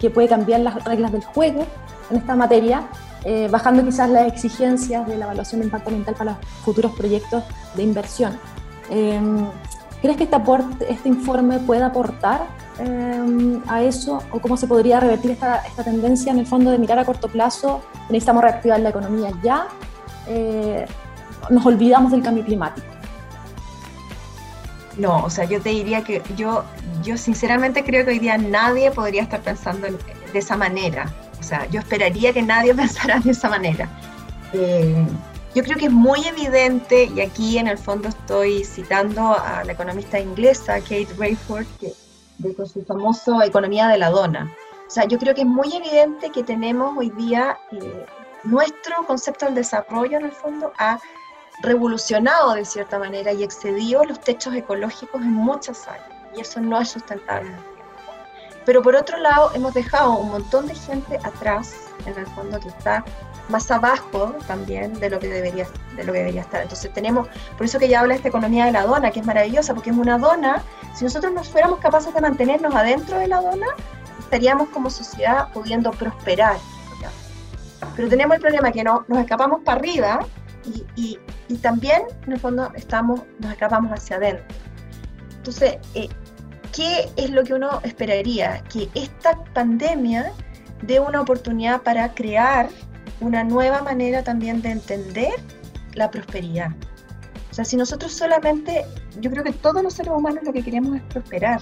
[0.00, 1.66] que puede cambiar las reglas del juego
[2.10, 2.88] en esta materia,
[3.50, 7.44] bajando quizás las exigencias de la evaluación de impacto ambiental para los futuros proyectos
[7.74, 8.38] de inversión.
[10.02, 12.48] ¿Crees que este, aporte, este informe puede aportar
[12.80, 16.78] em, a eso o cómo se podría revertir esta, esta, tendencia en el fondo de
[16.78, 17.82] mirar a corto plazo?
[18.10, 19.68] Necesitamos reactivar la economía ya.
[20.26, 20.84] Eh,
[21.50, 22.86] nos olvidamos del cambio climático.
[24.96, 26.64] No, o sea, yo te diría que yo,
[27.02, 31.12] yo sinceramente creo que hoy día nadie podría estar pensando de esa manera.
[31.40, 33.88] O sea, yo esperaría que nadie pensara de esa manera.
[34.52, 35.06] Eh,
[35.54, 39.72] yo creo que es muy evidente, y aquí en el fondo estoy citando a la
[39.72, 41.92] economista inglesa Kate Rayford, que,
[42.54, 44.50] con su famoso Economía de la Dona.
[44.86, 48.06] O sea, yo creo que es muy evidente que tenemos hoy día eh,
[48.44, 50.98] nuestro concepto del desarrollo en el fondo ha
[51.62, 56.08] revolucionado de cierta manera y excedido los techos ecológicos en muchas áreas.
[56.36, 57.52] Y eso no es sustentable.
[58.64, 61.74] Pero por otro lado, hemos dejado un montón de gente atrás,
[62.06, 63.04] en el fondo, que está
[63.48, 66.62] más abajo también de lo que debería, de lo que debería estar.
[66.62, 69.74] Entonces tenemos, por eso que ya habla esta economía de la dona, que es maravillosa,
[69.74, 70.62] porque es una dona,
[70.94, 73.66] si nosotros no fuéramos capaces de mantenernos adentro de la dona,
[74.20, 76.56] estaríamos como sociedad pudiendo prosperar.
[77.96, 80.20] Pero tenemos el problema que no, nos escapamos para arriba
[80.96, 81.18] y,
[81.58, 84.44] también, en el fondo, estamos, nos escapamos hacia adentro.
[85.36, 86.08] Entonces, eh,
[86.72, 88.62] ¿qué es lo que uno esperaría?
[88.72, 90.32] Que esta pandemia
[90.82, 92.68] dé una oportunidad para crear
[93.20, 95.32] una nueva manera también de entender
[95.94, 96.70] la prosperidad.
[97.50, 98.84] O sea, si nosotros solamente,
[99.20, 101.60] yo creo que todos los seres humanos lo que queremos es prosperar.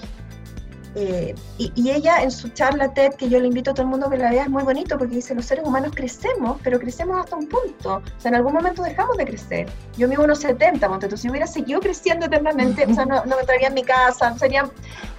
[0.95, 4.09] Eh, y, ella en su charla TED, que yo le invito a todo el mundo
[4.09, 7.35] que la vea, es muy bonito porque dice, los seres humanos crecemos, pero crecemos hasta
[7.37, 7.95] un punto.
[7.95, 9.69] O sea, en algún momento dejamos de crecer.
[9.97, 13.69] Yo mido unos 70, entonces si hubiera seguido creciendo eternamente, o sea, no, me traería
[13.69, 14.69] en mi casa, sería...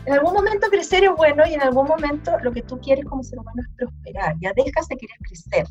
[0.05, 3.23] En algún momento crecer es bueno y en algún momento lo que tú quieres como
[3.23, 4.35] ser humano es prosperar.
[4.41, 5.65] Ya dejas de querer crecer.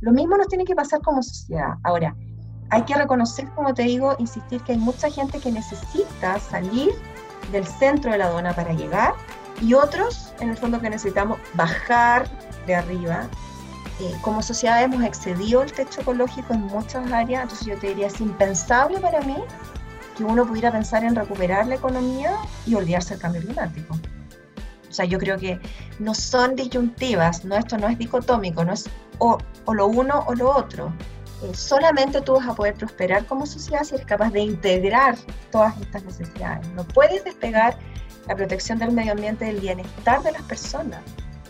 [0.00, 1.74] Lo mismo nos tiene que pasar como sociedad.
[1.84, 2.16] Ahora,
[2.70, 6.90] hay que reconocer, como te digo, insistir que hay mucha gente que necesita salir
[7.52, 9.14] del centro de la dona para llegar
[9.60, 12.28] y otros, en el fondo, que necesitamos bajar
[12.66, 13.28] de arriba.
[14.00, 18.06] Eh, como sociedad hemos excedido el techo ecológico en muchas áreas, entonces yo te diría,
[18.06, 19.36] es impensable para mí
[20.16, 22.36] que uno pudiera pensar en recuperar la economía
[22.66, 23.98] y olvidarse del cambio climático.
[24.88, 25.60] O sea, yo creo que
[25.98, 28.88] no son disyuntivas, no esto no es dicotómico, no es
[29.18, 30.92] o, o lo uno o lo otro.
[31.42, 35.16] Eh, solamente tú vas a poder prosperar como sociedad si eres capaz de integrar
[35.50, 36.66] todas estas necesidades.
[36.74, 37.76] No puedes despegar
[38.26, 41.00] la protección del medio ambiente, del bienestar de las personas.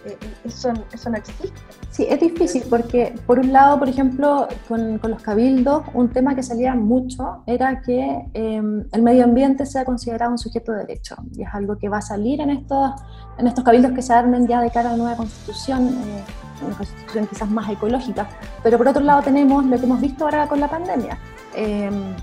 [0.05, 1.53] Eh, eh, eso, eso no existe.
[1.91, 6.35] Sí, es difícil porque, por un lado, por ejemplo, con, con los cabildos, un tema
[6.35, 11.17] que salía mucho era que em, el medio ambiente sea considerado un sujeto de derecho.
[11.35, 12.93] Y es algo que va a salir en estos,
[13.39, 15.97] en estos cabildos que se armen ya de cara a la nueva constitución,
[16.67, 18.29] una constitución quizás más ecológica.
[18.63, 21.19] Pero por otro lado, tenemos lo que hemos visto ahora con la pandemia.
[21.55, 22.15] Em,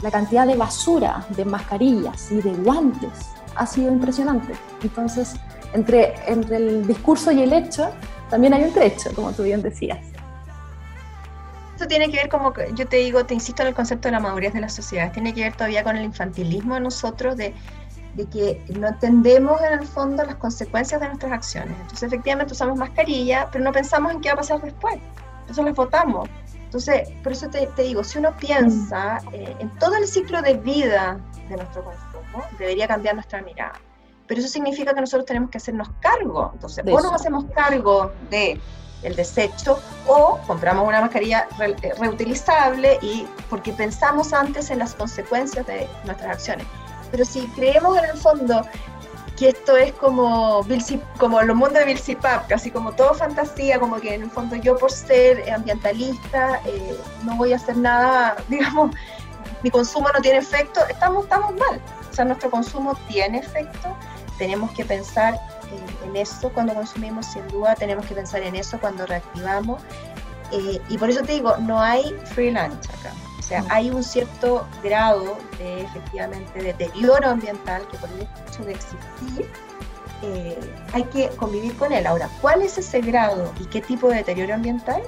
[0.00, 4.54] la cantidad de basura, de mascarillas y de guantes ha sido impresionante.
[4.82, 5.34] Entonces,
[5.74, 7.90] entre, entre el discurso y el hecho,
[8.30, 9.98] también hay un trecho, como tú bien decías.
[11.76, 14.20] Eso tiene que ver, como yo te digo, te insisto en el concepto de la
[14.20, 17.54] madurez de las sociedades, tiene que ver todavía con el infantilismo de nosotros, de,
[18.14, 21.74] de que no entendemos en el fondo las consecuencias de nuestras acciones.
[21.80, 24.94] Entonces, efectivamente, usamos mascarilla, pero no pensamos en qué va a pasar después.
[25.40, 26.28] Entonces, las votamos.
[26.54, 30.54] Entonces, por eso te, te digo, si uno piensa eh, en todo el ciclo de
[30.54, 33.78] vida de nuestro consumo, debería cambiar nuestra mirada
[34.32, 36.52] pero eso significa que nosotros tenemos que hacernos cargo.
[36.54, 38.58] Entonces, o nos hacemos cargo de
[39.02, 45.66] el desecho o compramos una mascarilla eh, reutilizable y porque pensamos antes en las consecuencias
[45.66, 46.66] de nuestras acciones.
[47.12, 48.66] Pero si creemos en el fondo
[49.36, 50.66] que esto es como,
[51.18, 54.56] como los mundos de Bill Pap, casi como todo fantasía, como que en el fondo
[54.56, 58.94] yo por ser ambientalista eh, no voy a hacer nada, digamos,
[59.62, 61.80] mi consumo no tiene efecto, estamos, estamos mal.
[62.10, 63.96] O sea, nuestro consumo tiene efecto,
[64.38, 65.38] tenemos que pensar
[66.04, 69.80] en, eso cuando consumimos, sin duda, tenemos que pensar en eso cuando reactivamos.
[70.50, 73.12] Eh, y por eso te digo, no hay free lunch acá.
[73.42, 78.72] O sea, hay un cierto grado de efectivamente deterioro ambiental que por el hecho de
[78.72, 79.50] existir
[80.22, 80.58] eh,
[80.92, 82.06] hay que convivir con él.
[82.06, 85.02] Ahora, ¿cuál es ese grado y qué tipo de deterioro ambiental?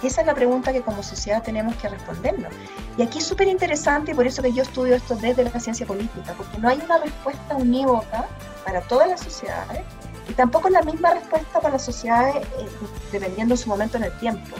[0.00, 2.52] Esa es la pregunta que como sociedad tenemos que respondernos.
[2.96, 5.84] Y aquí es súper interesante y por eso que yo estudio esto desde la ciencia
[5.84, 8.26] política, porque no hay una respuesta unívoca
[8.64, 9.82] para todas las sociedades
[10.28, 12.68] y tampoco la misma respuesta para las sociedades eh,
[13.10, 14.56] dependiendo de su momento en el tiempo.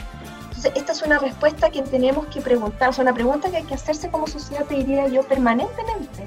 [0.63, 3.73] Esta es una respuesta que tenemos que preguntar, o sea, una pregunta que hay que
[3.73, 6.25] hacerse como sociedad, te diría yo, permanentemente.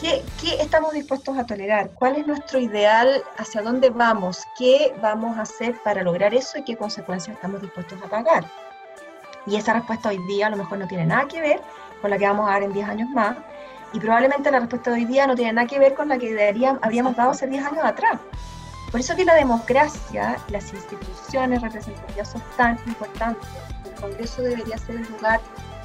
[0.00, 1.90] ¿Qué, ¿Qué, estamos dispuestos a tolerar?
[1.90, 3.22] ¿Cuál es nuestro ideal?
[3.38, 4.44] ¿Hacia dónde vamos?
[4.58, 8.44] ¿Qué vamos a hacer para lograr eso y qué consecuencias estamos dispuestos a pagar?
[9.46, 11.60] Y esa respuesta hoy día a lo mejor no tiene nada que ver
[12.00, 13.36] con la que vamos a dar en 10 años más,
[13.92, 16.30] y probablemente la respuesta de hoy día no tiene nada que ver con la que
[16.30, 18.18] deberíamos, habríamos dado hace 10 años atrás.
[18.92, 23.48] Por eso que la democracia, las instituciones representativas son tan importantes.
[23.86, 25.40] El Congreso debería ser el lugar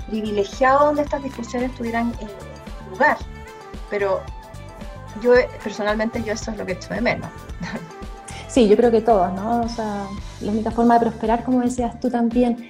[0.10, 2.28] privilegiado donde estas discusiones tuvieran eh,
[2.92, 3.18] lugar.
[3.90, 4.22] Pero
[5.22, 5.34] yo
[5.64, 7.30] personalmente yo eso es lo que echo de menos.
[8.50, 9.62] Sí, yo creo que todos, ¿no?
[9.62, 10.06] O sea,
[10.40, 12.70] la única forma de prosperar, como decías tú también,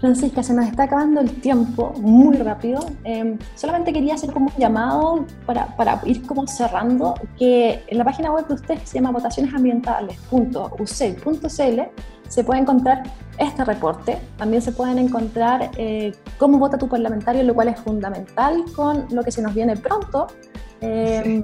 [0.00, 2.80] Francisca, se nos está acabando el tiempo muy rápido.
[3.04, 8.04] Em, solamente quería hacer como un llamado para, para, ir como cerrando, que en la
[8.04, 11.80] página web de usted se llama votacionesambientales.uc.cl
[12.28, 13.02] se puede encontrar
[13.38, 14.18] este reporte.
[14.36, 19.22] También se pueden encontrar eh, cómo vota tu parlamentario, lo cual es fundamental con lo
[19.22, 20.28] que se nos viene pronto,
[20.80, 21.42] em,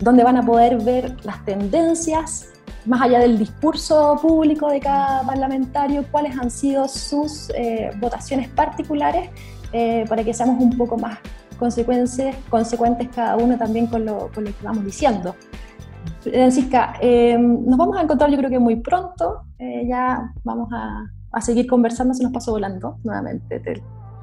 [0.00, 2.48] donde van a poder ver las tendencias
[2.86, 9.30] más allá del discurso público de cada parlamentario, cuáles han sido sus eh, votaciones particulares
[9.72, 11.18] eh, para que seamos un poco más
[11.58, 15.34] consecuentes, consecuentes cada uno también con lo, con lo que vamos diciendo.
[16.20, 19.44] Francisca, eh, nos vamos a encontrar yo creo que muy pronto,
[19.86, 23.62] ya vamos a, a, seguir conversando, se nos pasó volando nuevamente.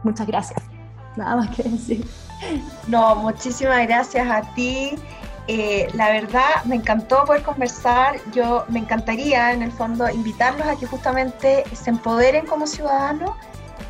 [0.04, 0.62] muchas gracias.
[1.16, 2.06] Nada más que decir.
[2.88, 4.92] No, muchísimas gracias a ti.
[5.52, 8.18] Eh, la verdad, me encantó poder conversar.
[8.34, 13.32] Yo me encantaría, en el fondo, invitarlos a que justamente se empoderen como ciudadanos.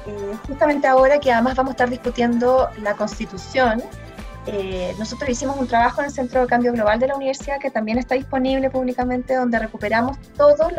[0.07, 3.83] Eh, justamente ahora que además vamos a estar discutiendo la Constitución,
[4.47, 7.69] eh, nosotros hicimos un trabajo en el Centro de Cambio Global de la Universidad que
[7.69, 10.71] también está disponible públicamente, donde recuperamos todas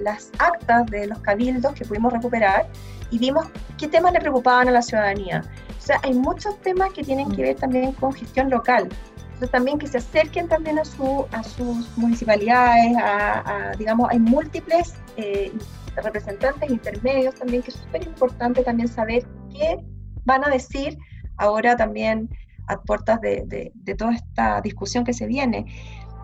[0.00, 2.66] las actas de los cabildos que pudimos recuperar
[3.10, 3.46] y vimos
[3.76, 5.44] qué temas le preocupaban a la ciudadanía.
[5.78, 8.88] O sea, hay muchos temas que tienen que ver también con gestión local.
[9.34, 14.94] Entonces también que se acerquen también a, su, a sus municipalidades, a, digamos, hay múltiples
[15.16, 15.52] eh,
[15.96, 19.76] representantes intermedios también, que es súper importante también saber qué
[20.24, 20.96] van a decir
[21.38, 22.30] ahora también
[22.68, 25.66] a puertas de, de, toda esta discusión que se viene.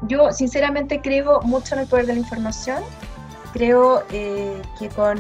[0.03, 2.81] Yo sinceramente creo mucho en el poder de la información,
[3.53, 5.19] creo eh, que con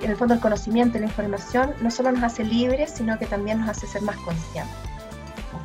[0.00, 3.26] en el fondo el conocimiento y la información no solo nos hace libres, sino que
[3.26, 4.87] también nos hace ser más conscientes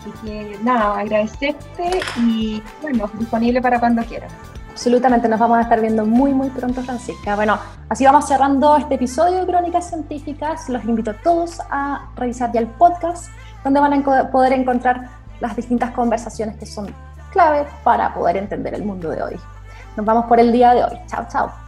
[0.04, 4.34] Así que nada, agradecerte y bueno, disponible para cuando quieras.
[4.72, 7.36] Absolutamente, nos vamos a estar viendo muy, muy pronto, Francisca.
[7.36, 10.68] Bueno, así vamos cerrando este episodio de Crónicas Científicas.
[10.68, 13.30] Los invito a todos a revisar ya el podcast,
[13.64, 16.93] donde van a poder encontrar las distintas conversaciones que son
[17.32, 19.36] clave para poder entender el mundo de hoy.
[19.95, 20.99] Nos vamos por el día de hoy.
[21.08, 21.62] Chao, chao.